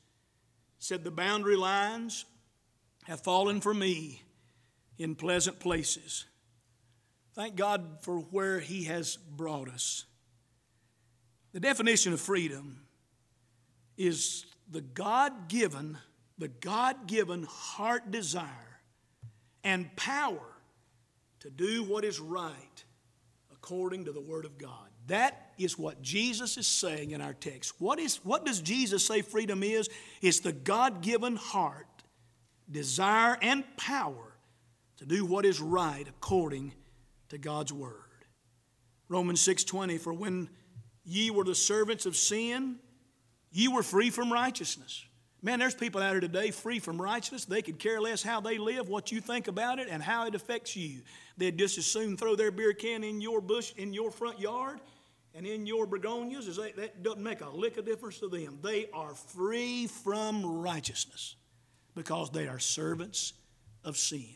said, 0.79 1.03
The 1.03 1.11
boundary 1.11 1.57
lines 1.57 2.25
have 3.05 3.21
fallen 3.21 3.59
for 3.59 3.73
me 3.73 4.21
in 4.97 5.15
pleasant 5.15 5.59
places. 5.59 6.25
Thank 7.35 7.55
God 7.55 7.97
for 8.01 8.19
where 8.19 8.59
He 8.59 8.85
has 8.85 9.17
brought 9.17 9.69
us. 9.69 10.05
The 11.51 11.59
definition 11.59 12.13
of 12.13 12.19
freedom 12.19 12.81
is 13.97 14.45
the 14.71 14.81
God 14.81 15.47
given 15.47 15.97
the 16.37 16.47
God 16.47 17.07
given 17.07 17.43
heart 17.43 18.11
desire 18.11 18.79
and 19.63 19.93
power 19.95 20.57
to 21.39 21.49
do 21.49 21.83
what 21.83 22.03
is 22.03 22.19
right 22.19 22.83
according 23.51 24.05
to 24.05 24.11
the 24.11 24.21
Word 24.21 24.45
of 24.45 24.57
God. 24.57 24.89
That 25.07 25.53
is 25.57 25.77
what 25.77 26.01
Jesus 26.01 26.57
is 26.57 26.67
saying 26.67 27.11
in 27.11 27.21
our 27.21 27.33
text. 27.33 27.73
What, 27.79 27.99
is, 27.99 28.17
what 28.23 28.45
does 28.45 28.59
Jesus 28.59 29.05
say 29.05 29.21
freedom 29.21 29.63
is? 29.63 29.89
It's 30.21 30.39
the 30.39 30.51
God 30.51 31.01
given 31.01 31.35
heart, 31.35 31.87
desire, 32.69 33.37
and 33.41 33.63
power 33.77 34.35
to 34.97 35.05
do 35.05 35.25
what 35.25 35.45
is 35.45 35.61
right 35.61 36.05
according 36.07 36.73
to 37.29 37.37
God's 37.37 37.73
Word. 37.73 38.25
Romans 39.07 39.41
6:20 39.41 39.97
for 39.97 40.13
when 40.13 40.49
ye 41.03 41.29
were 41.29 41.43
the 41.43 41.55
servants 41.55 42.05
of 42.05 42.15
sin 42.15 42.79
ye 43.51 43.67
were 43.67 43.83
free 43.83 44.09
from 44.09 44.33
righteousness 44.33 45.05
Man, 45.45 45.59
there's 45.59 45.75
people 45.75 46.01
out 46.01 46.09
here 46.09 46.21
today 46.21 46.49
free 46.49 46.79
from 46.79 46.99
righteousness. 46.99 47.45
They 47.45 47.61
could 47.61 47.77
care 47.77 48.01
less 48.01 48.23
how 48.23 48.41
they 48.41 48.57
live, 48.57 48.89
what 48.89 49.11
you 49.11 49.21
think 49.21 49.47
about 49.47 49.77
it, 49.77 49.87
and 49.87 50.01
how 50.01 50.25
it 50.25 50.33
affects 50.33 50.75
you. 50.75 51.01
They'd 51.37 51.55
just 51.55 51.77
as 51.77 51.85
soon 51.85 52.17
throw 52.17 52.35
their 52.35 52.49
beer 52.49 52.73
can 52.73 53.03
in 53.03 53.21
your 53.21 53.41
bush, 53.41 53.71
in 53.77 53.93
your 53.93 54.09
front 54.09 54.39
yard, 54.39 54.81
and 55.35 55.45
in 55.45 55.67
your 55.67 55.85
begonias. 55.85 56.47
As 56.47 56.57
they, 56.57 56.71
that 56.71 57.03
doesn't 57.03 57.21
make 57.21 57.41
a 57.41 57.49
lick 57.49 57.77
of 57.77 57.85
difference 57.85 58.17
to 58.21 58.27
them. 58.27 58.57
They 58.63 58.89
are 58.91 59.13
free 59.13 59.85
from 59.85 60.43
righteousness 60.43 61.35
because 61.93 62.31
they 62.31 62.47
are 62.47 62.57
servants 62.57 63.33
of 63.83 63.97
sin. 63.97 64.35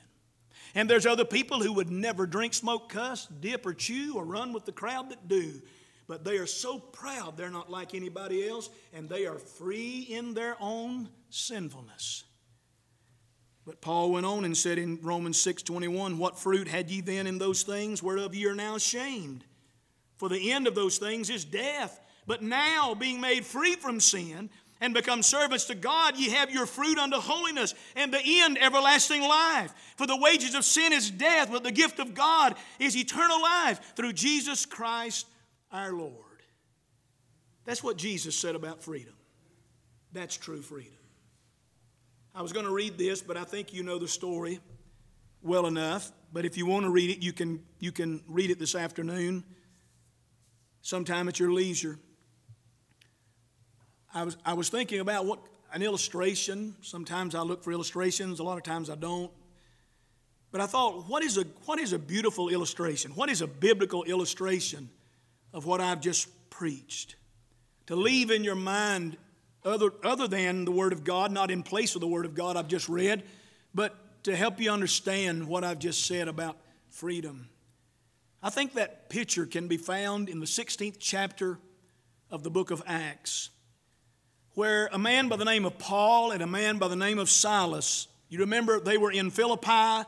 And 0.75 0.89
there's 0.89 1.05
other 1.05 1.25
people 1.25 1.61
who 1.61 1.73
would 1.73 1.89
never 1.89 2.25
drink, 2.25 2.53
smoke, 2.53 2.89
cuss, 2.89 3.27
dip, 3.27 3.65
or 3.65 3.73
chew, 3.73 4.13
or 4.15 4.23
run 4.23 4.53
with 4.53 4.65
the 4.65 4.71
crowd 4.71 5.09
that 5.09 5.27
do 5.27 5.61
but 6.09 6.23
they 6.23 6.39
are 6.39 6.47
so 6.47 6.79
proud 6.79 7.37
they're 7.37 7.51
not 7.51 7.69
like 7.69 7.93
anybody 7.93 8.49
else, 8.49 8.71
and 8.93 9.07
they 9.07 9.27
are 9.27 9.37
free 9.37 10.07
in 10.09 10.33
their 10.33 10.57
own 10.59 11.07
sinfulness. 11.29 12.23
But 13.63 13.79
Paul 13.79 14.13
went 14.13 14.25
on 14.25 14.43
and 14.43 14.57
said 14.57 14.79
in 14.79 14.99
Romans 15.03 15.37
6:21, 15.37 16.17
What 16.17 16.39
fruit 16.39 16.67
had 16.67 16.89
ye 16.89 17.01
then 17.01 17.27
in 17.27 17.37
those 17.37 17.61
things 17.61 18.01
whereof 18.01 18.33
ye 18.33 18.47
are 18.47 18.55
now 18.55 18.73
ashamed? 18.73 19.45
For 20.17 20.29
the 20.29 20.51
end 20.51 20.65
of 20.65 20.73
those 20.73 20.97
things 20.97 21.29
is 21.29 21.45
death. 21.45 21.99
But 22.25 22.41
now, 22.41 22.95
being 22.95 23.21
made 23.21 23.45
free 23.45 23.75
from 23.75 23.99
sin, 23.99 24.49
and 24.81 24.93
become 24.93 25.21
servants 25.21 25.65
to 25.65 25.75
God, 25.75 26.17
ye 26.17 26.29
have 26.29 26.51
your 26.51 26.65
fruit 26.65 26.97
unto 26.97 27.17
holiness, 27.17 27.73
and 27.95 28.13
the 28.13 28.21
end 28.23 28.57
everlasting 28.61 29.21
life. 29.21 29.73
For 29.97 30.07
the 30.07 30.17
wages 30.17 30.55
of 30.55 30.63
sin 30.63 30.93
is 30.93 31.11
death, 31.11 31.49
but 31.51 31.63
the 31.63 31.71
gift 31.71 31.99
of 31.99 32.13
God 32.13 32.55
is 32.79 32.95
eternal 32.95 33.41
life 33.41 33.95
through 33.95 34.13
Jesus 34.13 34.65
Christ 34.65 35.27
our 35.71 35.91
Lord. 35.91 36.13
That's 37.65 37.83
what 37.83 37.97
Jesus 37.97 38.35
said 38.35 38.55
about 38.55 38.81
freedom. 38.81 39.13
That's 40.11 40.37
true 40.37 40.61
freedom. 40.61 40.93
I 42.33 42.41
was 42.41 42.53
going 42.53 42.65
to 42.65 42.73
read 42.73 42.97
this, 42.97 43.21
but 43.21 43.37
I 43.37 43.43
think 43.43 43.73
you 43.73 43.83
know 43.83 43.99
the 43.99 44.07
story 44.07 44.59
well 45.41 45.67
enough. 45.67 46.11
But 46.31 46.45
if 46.45 46.57
you 46.57 46.65
want 46.65 46.85
to 46.85 46.89
read 46.89 47.09
it, 47.09 47.23
you 47.23 47.33
can, 47.33 47.63
you 47.79 47.91
can 47.91 48.21
read 48.27 48.49
it 48.49 48.59
this 48.59 48.75
afternoon, 48.75 49.43
sometime 50.81 51.27
at 51.27 51.39
your 51.39 51.51
leisure. 51.51 51.99
I 54.13 54.23
was, 54.23 54.37
I 54.45 54.53
was 54.53 54.69
thinking 54.69 54.99
about 54.99 55.25
what 55.25 55.39
an 55.71 55.81
illustration. 55.81 56.75
Sometimes 56.81 57.35
I 57.35 57.41
look 57.41 57.63
for 57.63 57.71
illustrations, 57.71 58.39
a 58.39 58.43
lot 58.43 58.57
of 58.57 58.63
times 58.63 58.89
I 58.89 58.95
don't. 58.95 59.31
But 60.51 60.61
I 60.61 60.65
thought, 60.65 61.07
what 61.07 61.23
is 61.23 61.37
a, 61.37 61.43
what 61.65 61.79
is 61.79 61.93
a 61.93 61.99
beautiful 61.99 62.49
illustration? 62.49 63.11
What 63.11 63.29
is 63.29 63.41
a 63.41 63.47
biblical 63.47 64.03
illustration 64.03 64.89
of 65.53 65.65
what 65.65 65.81
I've 65.81 66.01
just 66.01 66.27
preached. 66.49 67.15
To 67.87 67.95
leave 67.95 68.31
in 68.31 68.43
your 68.43 68.55
mind 68.55 69.17
other, 69.65 69.91
other 70.03 70.27
than 70.27 70.65
the 70.65 70.71
Word 70.71 70.93
of 70.93 71.03
God, 71.03 71.31
not 71.31 71.51
in 71.51 71.63
place 71.63 71.95
of 71.95 72.01
the 72.01 72.07
Word 72.07 72.25
of 72.25 72.35
God 72.35 72.55
I've 72.55 72.67
just 72.67 72.89
read, 72.89 73.23
but 73.73 74.23
to 74.23 74.35
help 74.35 74.59
you 74.59 74.71
understand 74.71 75.47
what 75.47 75.63
I've 75.63 75.79
just 75.79 76.05
said 76.05 76.27
about 76.27 76.57
freedom. 76.89 77.49
I 78.41 78.49
think 78.49 78.73
that 78.73 79.09
picture 79.09 79.45
can 79.45 79.67
be 79.67 79.77
found 79.77 80.29
in 80.29 80.39
the 80.39 80.45
16th 80.45 80.97
chapter 80.99 81.59
of 82.31 82.43
the 82.43 82.49
book 82.49 82.71
of 82.71 82.81
Acts, 82.85 83.49
where 84.59 84.89
a 84.91 84.99
man 84.99 85.29
by 85.29 85.37
the 85.37 85.45
name 85.45 85.63
of 85.63 85.77
Paul 85.77 86.31
and 86.31 86.43
a 86.43 86.47
man 86.47 86.79
by 86.79 86.89
the 86.89 86.95
name 86.97 87.17
of 87.17 87.29
Silas, 87.29 88.09
you 88.27 88.39
remember 88.39 88.77
they 88.81 88.97
were 88.97 89.09
in 89.09 89.31
Philippi, 89.31 90.05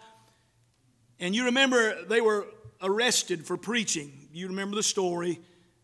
and 1.22 1.34
you 1.34 1.46
remember 1.46 2.04
they 2.04 2.20
were 2.20 2.46
arrested 2.82 3.48
for 3.48 3.56
preaching. 3.56 4.28
You 4.34 4.50
remember 4.50 4.76
the 4.76 4.84
story. 4.84 5.40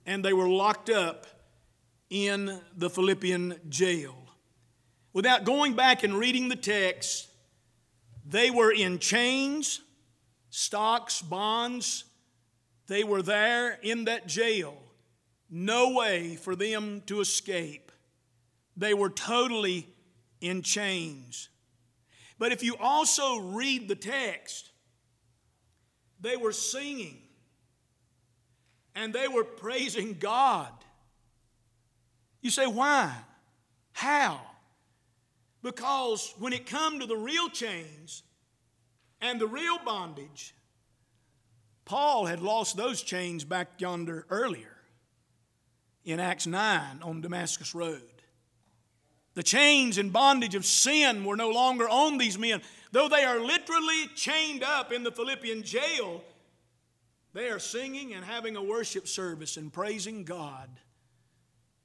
And 0.05 0.23
they 0.23 0.33
were 0.33 0.49
locked 0.49 0.89
up 0.89 1.27
in 2.09 2.59
the 2.75 2.89
Philippian 2.89 3.55
jail. 3.69 4.17
Without 5.13 5.45
going 5.45 5.73
back 5.73 6.03
and 6.03 6.13
reading 6.13 6.49
the 6.49 6.57
text, 6.57 7.29
they 8.25 8.51
were 8.51 8.73
in 8.73 8.99
chains, 8.99 9.79
stocks, 10.49 11.21
bonds. 11.21 12.03
They 12.87 13.05
were 13.05 13.21
there 13.21 13.79
in 13.81 14.03
that 14.05 14.27
jail. 14.27 14.75
No 15.49 15.93
way 15.93 16.35
for 16.35 16.53
them 16.53 17.01
to 17.05 17.21
escape. 17.21 17.86
They 18.77 18.93
were 18.93 19.09
totally 19.09 19.87
in 20.39 20.61
chains. 20.61 21.49
But 22.37 22.51
if 22.51 22.63
you 22.63 22.77
also 22.79 23.39
read 23.39 23.87
the 23.87 23.95
text, 23.95 24.69
they 26.21 26.37
were 26.37 26.51
singing 26.51 27.17
and 28.95 29.11
they 29.11 29.27
were 29.27 29.43
praising 29.43 30.17
God. 30.19 30.71
You 32.41 32.51
say, 32.51 32.67
why? 32.67 33.11
How? 33.93 34.39
Because 35.63 36.33
when 36.37 36.53
it 36.53 36.67
come 36.67 36.99
to 36.99 37.07
the 37.07 37.17
real 37.17 37.49
chains 37.49 38.21
and 39.19 39.41
the 39.41 39.47
real 39.47 39.79
bondage, 39.83 40.53
Paul 41.85 42.25
had 42.25 42.41
lost 42.41 42.77
those 42.77 43.01
chains 43.01 43.43
back 43.43 43.81
yonder 43.81 44.27
earlier 44.29 44.77
in 46.05 46.19
Acts 46.19 46.45
9 46.45 46.99
on 47.01 47.21
Damascus 47.21 47.73
Road. 47.73 48.16
The 49.37 49.43
chains 49.43 49.99
and 49.99 50.11
bondage 50.11 50.55
of 50.55 50.65
sin 50.65 51.23
were 51.23 51.35
no 51.35 51.51
longer 51.51 51.87
on 51.87 52.17
these 52.17 52.39
men. 52.39 52.59
Though 52.91 53.07
they 53.07 53.23
are 53.23 53.39
literally 53.39 54.07
chained 54.15 54.63
up 54.63 54.91
in 54.91 55.03
the 55.03 55.11
Philippian 55.11 55.61
jail, 55.61 56.23
they 57.33 57.49
are 57.49 57.59
singing 57.59 58.15
and 58.15 58.25
having 58.25 58.55
a 58.55 58.63
worship 58.63 59.07
service 59.07 59.55
and 59.55 59.71
praising 59.71 60.23
God 60.23 60.67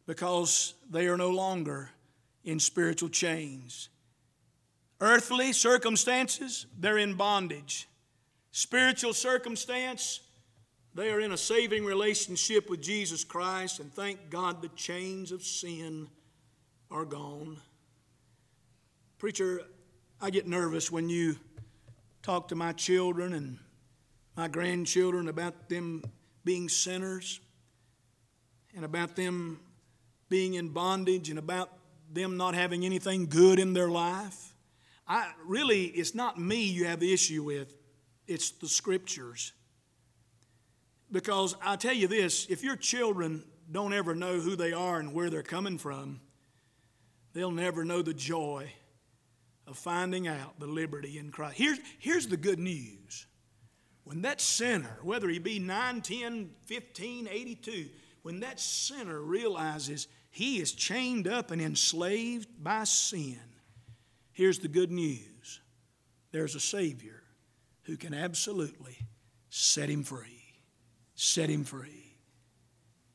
because 0.07 0.72
they 0.90 1.09
are 1.09 1.18
no 1.18 1.28
longer 1.28 1.90
in 2.42 2.59
spiritual 2.59 3.11
chains. 3.11 3.90
Earthly 4.98 5.53
circumstances, 5.53 6.64
they're 6.80 6.96
in 6.96 7.16
bondage. 7.16 7.86
Spiritual 8.53 9.12
circumstance, 9.12 10.20
They 10.94 11.11
are 11.11 11.20
in 11.20 11.32
a 11.32 11.36
saving 11.36 11.84
relationship 11.84 12.70
with 12.70 12.80
Jesus 12.80 13.24
Christ, 13.24 13.78
and 13.78 13.92
thank 13.92 14.30
God 14.30 14.62
the 14.62 14.68
chains 14.68 15.32
of 15.32 15.42
sin 15.42 16.09
are 16.93 17.05
gone. 17.07 17.57
Preacher, 19.18 19.62
I 20.20 20.30
get 20.30 20.47
nervous 20.47 20.93
when 20.93 21.09
you 21.09 21.36
talk 22.22 22.49
to 22.49 22.55
my 22.55 22.72
children 22.72 23.32
and 23.32 23.59
my 24.36 24.47
grandchildren 24.47 25.28
about 25.28 25.70
them 25.70 26.03
being 26.45 26.68
sinners 26.68 27.40
and 28.76 28.84
about 28.84 29.16
them 29.16 29.61
being 30.28 30.55
in 30.55 30.68
bondage 30.68 31.30
and 31.30 31.38
about 31.38 31.70
them 32.12 32.36
not 32.36 32.55
having 32.55 32.84
anything 32.84 33.26
good 33.26 33.59
in 33.59 33.72
their 33.72 33.88
life. 33.88 34.55
I 35.09 35.32
really 35.47 35.84
it's 35.84 36.14
not 36.14 36.38
me 36.38 36.64
you 36.64 36.84
have 36.84 37.01
the 37.01 37.12
issue 37.12 37.43
with, 37.43 37.74
it's 38.26 38.51
the 38.51 38.68
scriptures. 38.68 39.53
Because 41.11 41.57
I 41.62 41.76
tell 41.76 41.95
you 41.95 42.07
this, 42.07 42.47
if 42.51 42.62
your 42.62 42.76
children 42.76 43.45
don't 43.70 43.95
ever 43.95 44.14
know 44.14 44.40
who 44.40 44.57
they 44.57 44.72
are 44.72 44.99
and 44.99 45.14
where 45.14 45.30
they're 45.30 45.43
coming 45.43 45.78
from, 45.78 46.20
they'll 47.33 47.51
never 47.51 47.85
know 47.85 48.03
the 48.03 48.14
joy 48.14 48.72
of 49.66 49.78
finding 49.78 50.26
out 50.26 50.59
the 50.59 50.66
liberty 50.66 51.18
in 51.18 51.30
Christ. 51.30 51.57
Here's, 51.57 51.78
here's 51.99 52.26
the 52.26 52.37
good 52.37 52.59
news. 52.59 53.26
When 54.05 54.22
that 54.22 54.41
sinner, 54.41 54.99
whether 55.03 55.28
he 55.28 55.39
be 55.39 55.59
9, 55.59 56.01
10, 56.01 56.51
15, 56.66 57.28
82, 57.30 57.89
when 58.22 58.41
that 58.41 58.59
sinner 58.59 59.20
realizes 59.20 60.09
he 60.30 60.61
is 60.61 60.72
chained 60.72 61.28
up 61.28 61.51
and 61.51 61.62
enslaved 61.62 62.49
by 62.62 62.85
sin, 62.85 63.39
here's 64.33 64.59
the 64.59 64.68
good 64.68 64.91
news 64.91 65.61
there's 66.33 66.55
a 66.55 66.61
Savior 66.61 67.22
who 67.83 67.97
can 67.97 68.14
absolutely 68.14 68.97
set 69.51 69.89
him 69.89 70.03
free. 70.03 70.39
Set 71.14 71.51
him 71.51 71.62
free. 71.62 72.16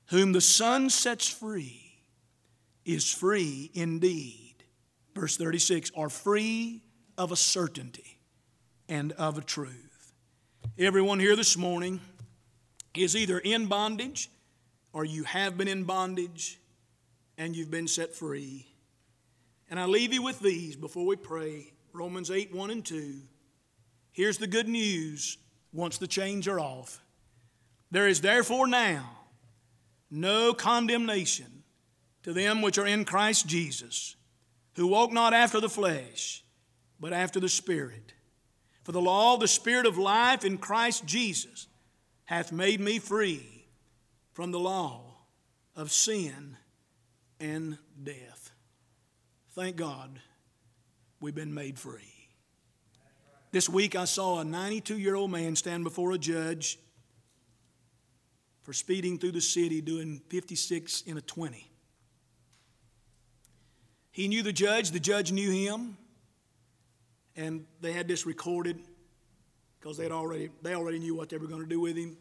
Whom 0.09 0.31
the 0.31 0.41
Son 0.41 0.89
sets 0.89 1.27
free 1.27 1.86
is 2.87 3.13
free 3.13 3.69
indeed. 3.73 4.55
Verse 5.13 5.35
36 5.35 5.91
are 5.95 6.09
free 6.09 6.81
of 7.17 7.31
a 7.31 7.35
certainty 7.35 8.19
and 8.87 9.11
of 9.13 9.37
a 9.37 9.41
truth. 9.41 10.13
Everyone 10.79 11.19
here 11.19 11.35
this 11.35 11.57
morning 11.57 11.99
is 12.95 13.15
either 13.15 13.39
in 13.39 13.67
bondage 13.67 14.29
or 14.93 15.03
you 15.03 15.23
have 15.25 15.57
been 15.57 15.67
in 15.67 15.83
bondage 15.83 16.59
and 17.37 17.55
you've 17.55 17.69
been 17.69 17.87
set 17.87 18.15
free. 18.15 18.65
And 19.69 19.79
I 19.79 19.85
leave 19.85 20.13
you 20.13 20.23
with 20.23 20.39
these 20.39 20.77
before 20.77 21.05
we 21.05 21.17
pray 21.17 21.73
Romans 21.91 22.31
8 22.31 22.55
1 22.55 22.69
and 22.69 22.85
2. 22.85 23.15
Here's 24.13 24.37
the 24.37 24.47
good 24.47 24.69
news 24.69 25.37
once 25.73 25.97
the 25.97 26.07
chains 26.07 26.47
are 26.47 26.59
off. 26.59 27.01
There 27.91 28.07
is 28.07 28.21
therefore 28.21 28.65
now 28.65 29.17
no 30.09 30.53
condemnation 30.53 31.56
to 32.27 32.33
them 32.33 32.61
which 32.61 32.77
are 32.77 32.85
in 32.85 33.05
Christ 33.05 33.47
Jesus, 33.47 34.17
who 34.75 34.85
walk 34.85 35.13
not 35.13 35.33
after 35.33 35.61
the 35.61 35.69
flesh, 35.69 36.43
but 36.99 37.13
after 37.13 37.39
the 37.39 37.47
Spirit. 37.47 38.11
For 38.83 38.91
the 38.91 38.99
law 38.99 39.35
of 39.35 39.39
the 39.39 39.47
Spirit 39.47 39.85
of 39.85 39.97
life 39.97 40.43
in 40.43 40.57
Christ 40.57 41.05
Jesus 41.05 41.67
hath 42.25 42.51
made 42.51 42.81
me 42.81 42.99
free 42.99 43.69
from 44.33 44.51
the 44.51 44.59
law 44.59 45.19
of 45.73 45.89
sin 45.89 46.57
and 47.39 47.77
death. 48.03 48.51
Thank 49.55 49.77
God 49.77 50.19
we've 51.21 51.33
been 51.33 51.53
made 51.53 51.79
free. 51.79 52.27
This 53.53 53.69
week 53.69 53.95
I 53.95 54.03
saw 54.03 54.41
a 54.41 54.43
92 54.43 54.97
year 54.97 55.15
old 55.15 55.31
man 55.31 55.55
stand 55.55 55.85
before 55.85 56.11
a 56.11 56.17
judge 56.17 56.77
for 58.63 58.73
speeding 58.73 59.17
through 59.17 59.31
the 59.31 59.39
city 59.39 59.79
doing 59.79 60.21
56 60.27 61.03
in 61.03 61.17
a 61.17 61.21
20. 61.21 61.66
He 64.17 64.27
knew 64.27 64.41
the 64.41 64.51
judge, 64.51 64.89
the 64.89 64.99
judge 64.99 65.31
knew 65.31 65.51
him, 65.51 65.95
and 67.35 67.67
they 67.81 67.91
had 67.91 68.07
this 68.07 68.25
recorded 68.25 68.79
because 69.79 69.95
they 69.95 70.09
already 70.09 70.49
they 70.63 70.73
already 70.73 70.97
knew 70.97 71.13
what 71.13 71.29
they 71.29 71.37
were 71.37 71.45
going 71.45 71.61
to 71.61 71.69
do 71.69 71.79
with 71.79 71.95
him. 71.95 72.17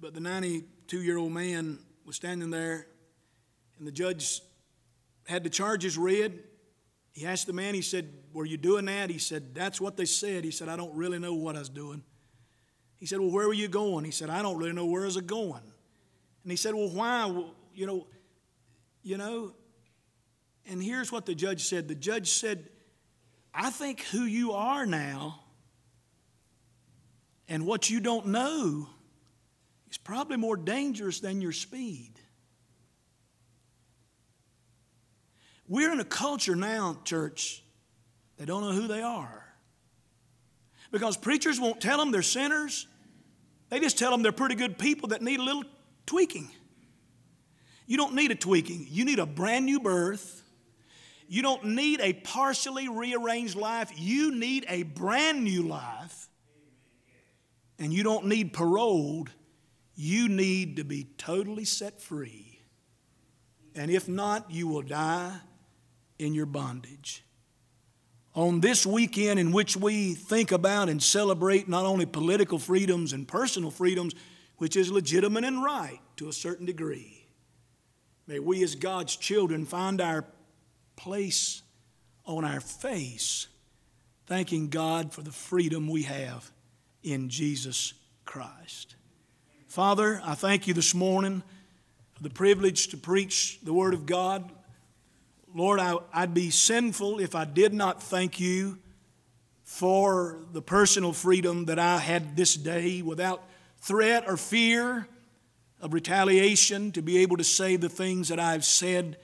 But 0.00 0.14
the 0.14 0.20
92 0.20 1.02
year 1.02 1.18
old 1.18 1.32
man 1.32 1.80
was 2.06 2.14
standing 2.14 2.50
there, 2.50 2.86
and 3.76 3.88
the 3.88 3.90
judge 3.90 4.40
had 5.26 5.42
the 5.42 5.50
charges 5.50 5.98
read. 5.98 6.38
He 7.10 7.26
asked 7.26 7.48
the 7.48 7.52
man, 7.52 7.74
he 7.74 7.82
said, 7.82 8.08
Were 8.32 8.46
you 8.46 8.56
doing 8.56 8.84
that? 8.84 9.10
He 9.10 9.18
said, 9.18 9.56
That's 9.56 9.80
what 9.80 9.96
they 9.96 10.04
said. 10.04 10.44
He 10.44 10.52
said, 10.52 10.68
I 10.68 10.76
don't 10.76 10.94
really 10.94 11.18
know 11.18 11.34
what 11.34 11.56
I 11.56 11.58
was 11.58 11.70
doing. 11.70 12.04
He 13.00 13.06
said, 13.06 13.18
Well, 13.18 13.32
where 13.32 13.48
were 13.48 13.52
you 13.52 13.66
going? 13.66 14.04
He 14.04 14.12
said, 14.12 14.30
I 14.30 14.42
don't 14.42 14.58
really 14.58 14.74
know 14.74 14.86
where 14.86 15.02
I 15.02 15.06
was 15.06 15.16
going. 15.16 15.64
And 16.44 16.52
he 16.52 16.56
said, 16.56 16.72
Well, 16.72 16.88
why? 16.88 17.46
You 17.74 17.86
know, 17.86 18.06
you 19.02 19.18
know. 19.18 19.54
And 20.66 20.82
here's 20.82 21.10
what 21.10 21.26
the 21.26 21.34
judge 21.34 21.64
said. 21.64 21.88
The 21.88 21.94
judge 21.94 22.30
said, 22.30 22.68
I 23.54 23.70
think 23.70 24.02
who 24.04 24.22
you 24.22 24.52
are 24.52 24.86
now 24.86 25.40
and 27.48 27.66
what 27.66 27.90
you 27.90 28.00
don't 28.00 28.28
know 28.28 28.88
is 29.90 29.98
probably 29.98 30.38
more 30.38 30.56
dangerous 30.56 31.20
than 31.20 31.40
your 31.40 31.52
speed. 31.52 32.12
We're 35.68 35.92
in 35.92 36.00
a 36.00 36.04
culture 36.04 36.56
now, 36.56 36.98
church, 37.04 37.62
they 38.38 38.44
don't 38.44 38.62
know 38.62 38.72
who 38.72 38.86
they 38.86 39.02
are. 39.02 39.44
Because 40.90 41.16
preachers 41.16 41.60
won't 41.60 41.80
tell 41.80 41.98
them 41.98 42.10
they're 42.10 42.22
sinners, 42.22 42.86
they 43.68 43.80
just 43.80 43.98
tell 43.98 44.10
them 44.10 44.22
they're 44.22 44.32
pretty 44.32 44.54
good 44.54 44.78
people 44.78 45.10
that 45.10 45.22
need 45.22 45.40
a 45.40 45.42
little 45.42 45.64
tweaking. 46.06 46.50
You 47.86 47.96
don't 47.96 48.14
need 48.14 48.30
a 48.30 48.34
tweaking, 48.34 48.86
you 48.90 49.04
need 49.04 49.18
a 49.18 49.26
brand 49.26 49.66
new 49.66 49.80
birth. 49.80 50.41
You 51.32 51.40
don't 51.40 51.64
need 51.64 52.00
a 52.00 52.12
partially 52.12 52.88
rearranged 52.88 53.56
life, 53.56 53.90
you 53.96 54.34
need 54.34 54.66
a 54.68 54.82
brand 54.82 55.42
new 55.42 55.62
life. 55.62 56.28
And 57.78 57.92
you 57.92 58.02
don't 58.02 58.26
need 58.26 58.52
paroled 58.52 59.30
you 59.94 60.28
need 60.28 60.76
to 60.76 60.84
be 60.84 61.04
totally 61.18 61.64
set 61.64 62.00
free. 62.00 62.60
And 63.74 63.90
if 63.90 64.08
not, 64.08 64.50
you 64.50 64.66
will 64.66 64.82
die 64.82 65.38
in 66.18 66.34
your 66.34 66.46
bondage. 66.46 67.24
On 68.34 68.60
this 68.60 68.86
weekend, 68.86 69.38
in 69.38 69.52
which 69.52 69.76
we 69.76 70.14
think 70.14 70.52
about 70.52 70.88
and 70.88 71.02
celebrate 71.02 71.68
not 71.68 71.84
only 71.84 72.06
political 72.06 72.58
freedoms 72.58 73.12
and 73.12 73.28
personal 73.28 73.70
freedoms, 73.70 74.14
which 74.56 74.76
is 74.76 74.90
legitimate 74.90 75.44
and 75.44 75.62
right 75.62 76.00
to 76.16 76.28
a 76.28 76.32
certain 76.32 76.64
degree, 76.64 77.26
may 78.26 78.38
we 78.38 78.62
as 78.62 78.74
God's 78.74 79.16
children 79.16 79.66
find 79.66 80.00
our 80.00 80.24
place 81.02 81.62
on 82.26 82.44
our 82.44 82.60
face, 82.60 83.48
thanking 84.26 84.68
God 84.68 85.12
for 85.12 85.20
the 85.22 85.32
freedom 85.32 85.88
we 85.88 86.04
have 86.04 86.48
in 87.02 87.28
Jesus 87.28 87.94
Christ. 88.24 88.94
Father, 89.66 90.22
I 90.24 90.36
thank 90.36 90.68
you 90.68 90.74
this 90.74 90.94
morning 90.94 91.42
for 92.12 92.22
the 92.22 92.30
privilege 92.30 92.86
to 92.88 92.96
preach 92.96 93.58
the 93.64 93.72
Word 93.72 93.94
of 93.94 94.06
God. 94.06 94.48
Lord, 95.52 95.80
I, 95.80 95.96
would 96.20 96.34
be 96.34 96.50
sinful 96.50 97.18
if 97.18 97.34
I 97.34 97.46
did 97.46 97.74
not 97.74 98.00
thank 98.00 98.38
you 98.38 98.78
for 99.64 100.38
the 100.52 100.62
personal 100.62 101.12
freedom 101.12 101.64
that 101.64 101.80
I 101.80 101.98
had 101.98 102.36
this 102.36 102.54
day 102.54 103.02
without 103.02 103.42
threat 103.80 104.22
or 104.28 104.36
fear 104.36 105.08
of 105.80 105.94
retaliation 105.94 106.92
to 106.92 107.02
be 107.02 107.18
able 107.18 107.38
to 107.38 107.44
say 107.44 107.74
the 107.74 107.88
things 107.88 108.28
that 108.28 108.38
I've 108.38 108.64
said 108.64 109.16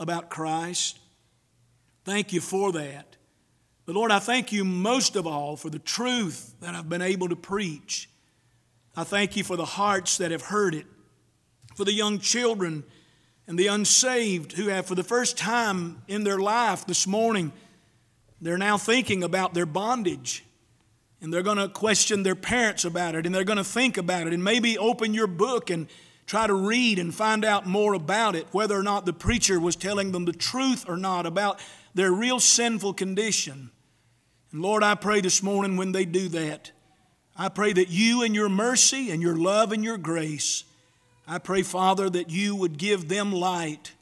about 0.00 0.30
Christ. 0.30 0.98
Thank 2.04 2.32
you 2.32 2.40
for 2.40 2.72
that. 2.72 3.16
But 3.86 3.94
Lord, 3.94 4.10
I 4.10 4.18
thank 4.18 4.50
you 4.50 4.64
most 4.64 5.14
of 5.14 5.26
all 5.26 5.56
for 5.56 5.70
the 5.70 5.78
truth 5.78 6.54
that 6.60 6.74
I've 6.74 6.88
been 6.88 7.02
able 7.02 7.28
to 7.28 7.36
preach. 7.36 8.08
I 8.96 9.04
thank 9.04 9.36
you 9.36 9.44
for 9.44 9.56
the 9.56 9.64
hearts 9.64 10.18
that 10.18 10.32
have 10.32 10.42
heard 10.42 10.74
it, 10.74 10.86
for 11.76 11.84
the 11.84 11.92
young 11.92 12.18
children 12.18 12.82
and 13.46 13.58
the 13.58 13.68
unsaved 13.68 14.52
who 14.52 14.68
have, 14.68 14.86
for 14.86 14.94
the 14.94 15.04
first 15.04 15.36
time 15.36 16.02
in 16.08 16.24
their 16.24 16.38
life 16.38 16.86
this 16.86 17.06
morning, 17.06 17.52
they're 18.40 18.58
now 18.58 18.78
thinking 18.78 19.22
about 19.22 19.54
their 19.54 19.66
bondage. 19.66 20.44
And 21.20 21.34
they're 21.34 21.42
going 21.42 21.58
to 21.58 21.68
question 21.68 22.22
their 22.22 22.34
parents 22.34 22.86
about 22.86 23.14
it, 23.14 23.26
and 23.26 23.34
they're 23.34 23.44
going 23.44 23.58
to 23.58 23.64
think 23.64 23.98
about 23.98 24.26
it, 24.26 24.32
and 24.32 24.42
maybe 24.42 24.78
open 24.78 25.12
your 25.12 25.26
book 25.26 25.68
and 25.68 25.86
try 26.30 26.46
to 26.46 26.54
read 26.54 27.00
and 27.00 27.12
find 27.12 27.44
out 27.44 27.66
more 27.66 27.92
about 27.92 28.36
it, 28.36 28.46
whether 28.52 28.78
or 28.78 28.84
not 28.84 29.04
the 29.04 29.12
preacher 29.12 29.58
was 29.58 29.74
telling 29.74 30.12
them 30.12 30.26
the 30.26 30.32
truth 30.32 30.84
or 30.86 30.96
not 30.96 31.26
about 31.26 31.58
their 31.92 32.12
real 32.12 32.38
sinful 32.38 32.94
condition. 32.94 33.68
And 34.52 34.62
Lord, 34.62 34.84
I 34.84 34.94
pray 34.94 35.20
this 35.20 35.42
morning 35.42 35.76
when 35.76 35.90
they 35.90 36.04
do 36.04 36.28
that, 36.28 36.70
I 37.36 37.48
pray 37.48 37.72
that 37.72 37.88
you, 37.88 38.22
and 38.22 38.32
your 38.32 38.48
mercy 38.48 39.10
and 39.10 39.20
your 39.20 39.34
love 39.34 39.72
and 39.72 39.82
your 39.82 39.98
grace, 39.98 40.62
I 41.26 41.38
pray, 41.38 41.62
Father, 41.62 42.08
that 42.08 42.30
you 42.30 42.54
would 42.54 42.78
give 42.78 43.08
them 43.08 43.32
light. 43.32 43.94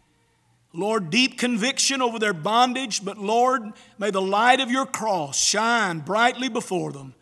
Lord, 0.74 1.08
deep 1.08 1.38
conviction 1.38 2.02
over 2.02 2.18
their 2.18 2.34
bondage, 2.34 3.02
but 3.06 3.16
Lord, 3.16 3.72
may 3.98 4.10
the 4.10 4.20
light 4.20 4.60
of 4.60 4.70
your 4.70 4.84
cross 4.84 5.42
shine 5.42 6.00
brightly 6.00 6.50
before 6.50 6.92
them. 6.92 7.14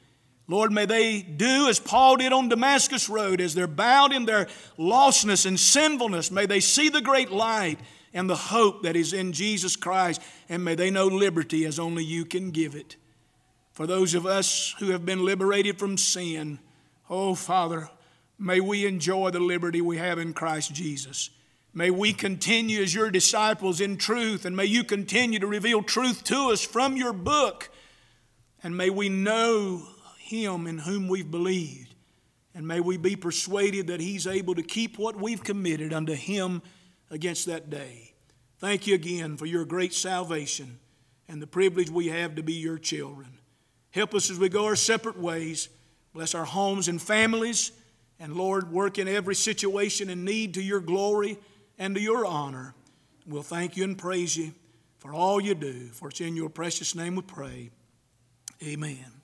Lord, 0.48 0.70
may 0.70 0.86
they 0.86 1.22
do 1.22 1.68
as 1.68 1.80
Paul 1.80 2.16
did 2.16 2.32
on 2.32 2.48
Damascus 2.48 3.08
Road, 3.08 3.40
as 3.40 3.54
they're 3.54 3.66
bound 3.66 4.12
in 4.12 4.26
their 4.26 4.46
lostness 4.78 5.44
and 5.44 5.58
sinfulness. 5.58 6.30
May 6.30 6.46
they 6.46 6.60
see 6.60 6.88
the 6.88 7.00
great 7.00 7.30
light 7.30 7.80
and 8.14 8.30
the 8.30 8.36
hope 8.36 8.82
that 8.82 8.96
is 8.96 9.12
in 9.12 9.32
Jesus 9.32 9.74
Christ, 9.74 10.22
and 10.48 10.64
may 10.64 10.74
they 10.74 10.90
know 10.90 11.06
liberty 11.06 11.64
as 11.64 11.78
only 11.78 12.04
you 12.04 12.24
can 12.24 12.50
give 12.50 12.74
it. 12.74 12.96
For 13.72 13.86
those 13.86 14.14
of 14.14 14.24
us 14.24 14.74
who 14.78 14.90
have 14.90 15.04
been 15.04 15.24
liberated 15.24 15.78
from 15.78 15.98
sin, 15.98 16.60
oh 17.10 17.34
Father, 17.34 17.90
may 18.38 18.60
we 18.60 18.86
enjoy 18.86 19.30
the 19.30 19.40
liberty 19.40 19.80
we 19.80 19.98
have 19.98 20.18
in 20.18 20.32
Christ 20.32 20.72
Jesus. 20.72 21.30
May 21.74 21.90
we 21.90 22.14
continue 22.14 22.80
as 22.80 22.94
your 22.94 23.10
disciples 23.10 23.82
in 23.82 23.98
truth, 23.98 24.46
and 24.46 24.56
may 24.56 24.64
you 24.64 24.82
continue 24.82 25.38
to 25.40 25.46
reveal 25.46 25.82
truth 25.82 26.24
to 26.24 26.50
us 26.52 26.62
from 26.62 26.96
your 26.96 27.12
book. 27.12 27.68
And 28.62 28.76
may 28.78 28.88
we 28.88 29.10
know 29.10 29.86
him 30.26 30.66
in 30.66 30.78
whom 30.78 31.08
we've 31.08 31.30
believed. 31.30 31.94
And 32.54 32.66
may 32.66 32.80
we 32.80 32.96
be 32.96 33.16
persuaded 33.16 33.88
that 33.88 34.00
He's 34.00 34.26
able 34.26 34.54
to 34.54 34.62
keep 34.62 34.98
what 34.98 35.14
we've 35.14 35.44
committed 35.44 35.92
unto 35.92 36.14
Him 36.14 36.62
against 37.10 37.46
that 37.46 37.68
day. 37.68 38.14
Thank 38.58 38.86
you 38.86 38.94
again 38.94 39.36
for 39.36 39.44
your 39.44 39.66
great 39.66 39.92
salvation 39.92 40.78
and 41.28 41.40
the 41.40 41.46
privilege 41.46 41.90
we 41.90 42.08
have 42.08 42.34
to 42.36 42.42
be 42.42 42.54
your 42.54 42.78
children. 42.78 43.28
Help 43.90 44.14
us 44.14 44.30
as 44.30 44.38
we 44.38 44.48
go 44.48 44.64
our 44.64 44.76
separate 44.76 45.18
ways. 45.18 45.68
Bless 46.14 46.34
our 46.34 46.46
homes 46.46 46.88
and 46.88 47.00
families. 47.00 47.72
And 48.18 48.34
Lord, 48.34 48.72
work 48.72 48.98
in 48.98 49.06
every 49.06 49.34
situation 49.34 50.08
and 50.08 50.24
need 50.24 50.54
to 50.54 50.62
your 50.62 50.80
glory 50.80 51.36
and 51.78 51.94
to 51.94 52.00
your 52.00 52.24
honor. 52.24 52.74
We'll 53.26 53.42
thank 53.42 53.76
you 53.76 53.84
and 53.84 53.98
praise 53.98 54.34
you 54.34 54.54
for 54.98 55.12
all 55.12 55.40
you 55.40 55.54
do. 55.54 55.88
For 55.88 56.08
it's 56.08 56.22
in 56.22 56.36
your 56.36 56.48
precious 56.48 56.94
name 56.94 57.16
we 57.16 57.22
pray. 57.22 57.70
Amen. 58.62 59.15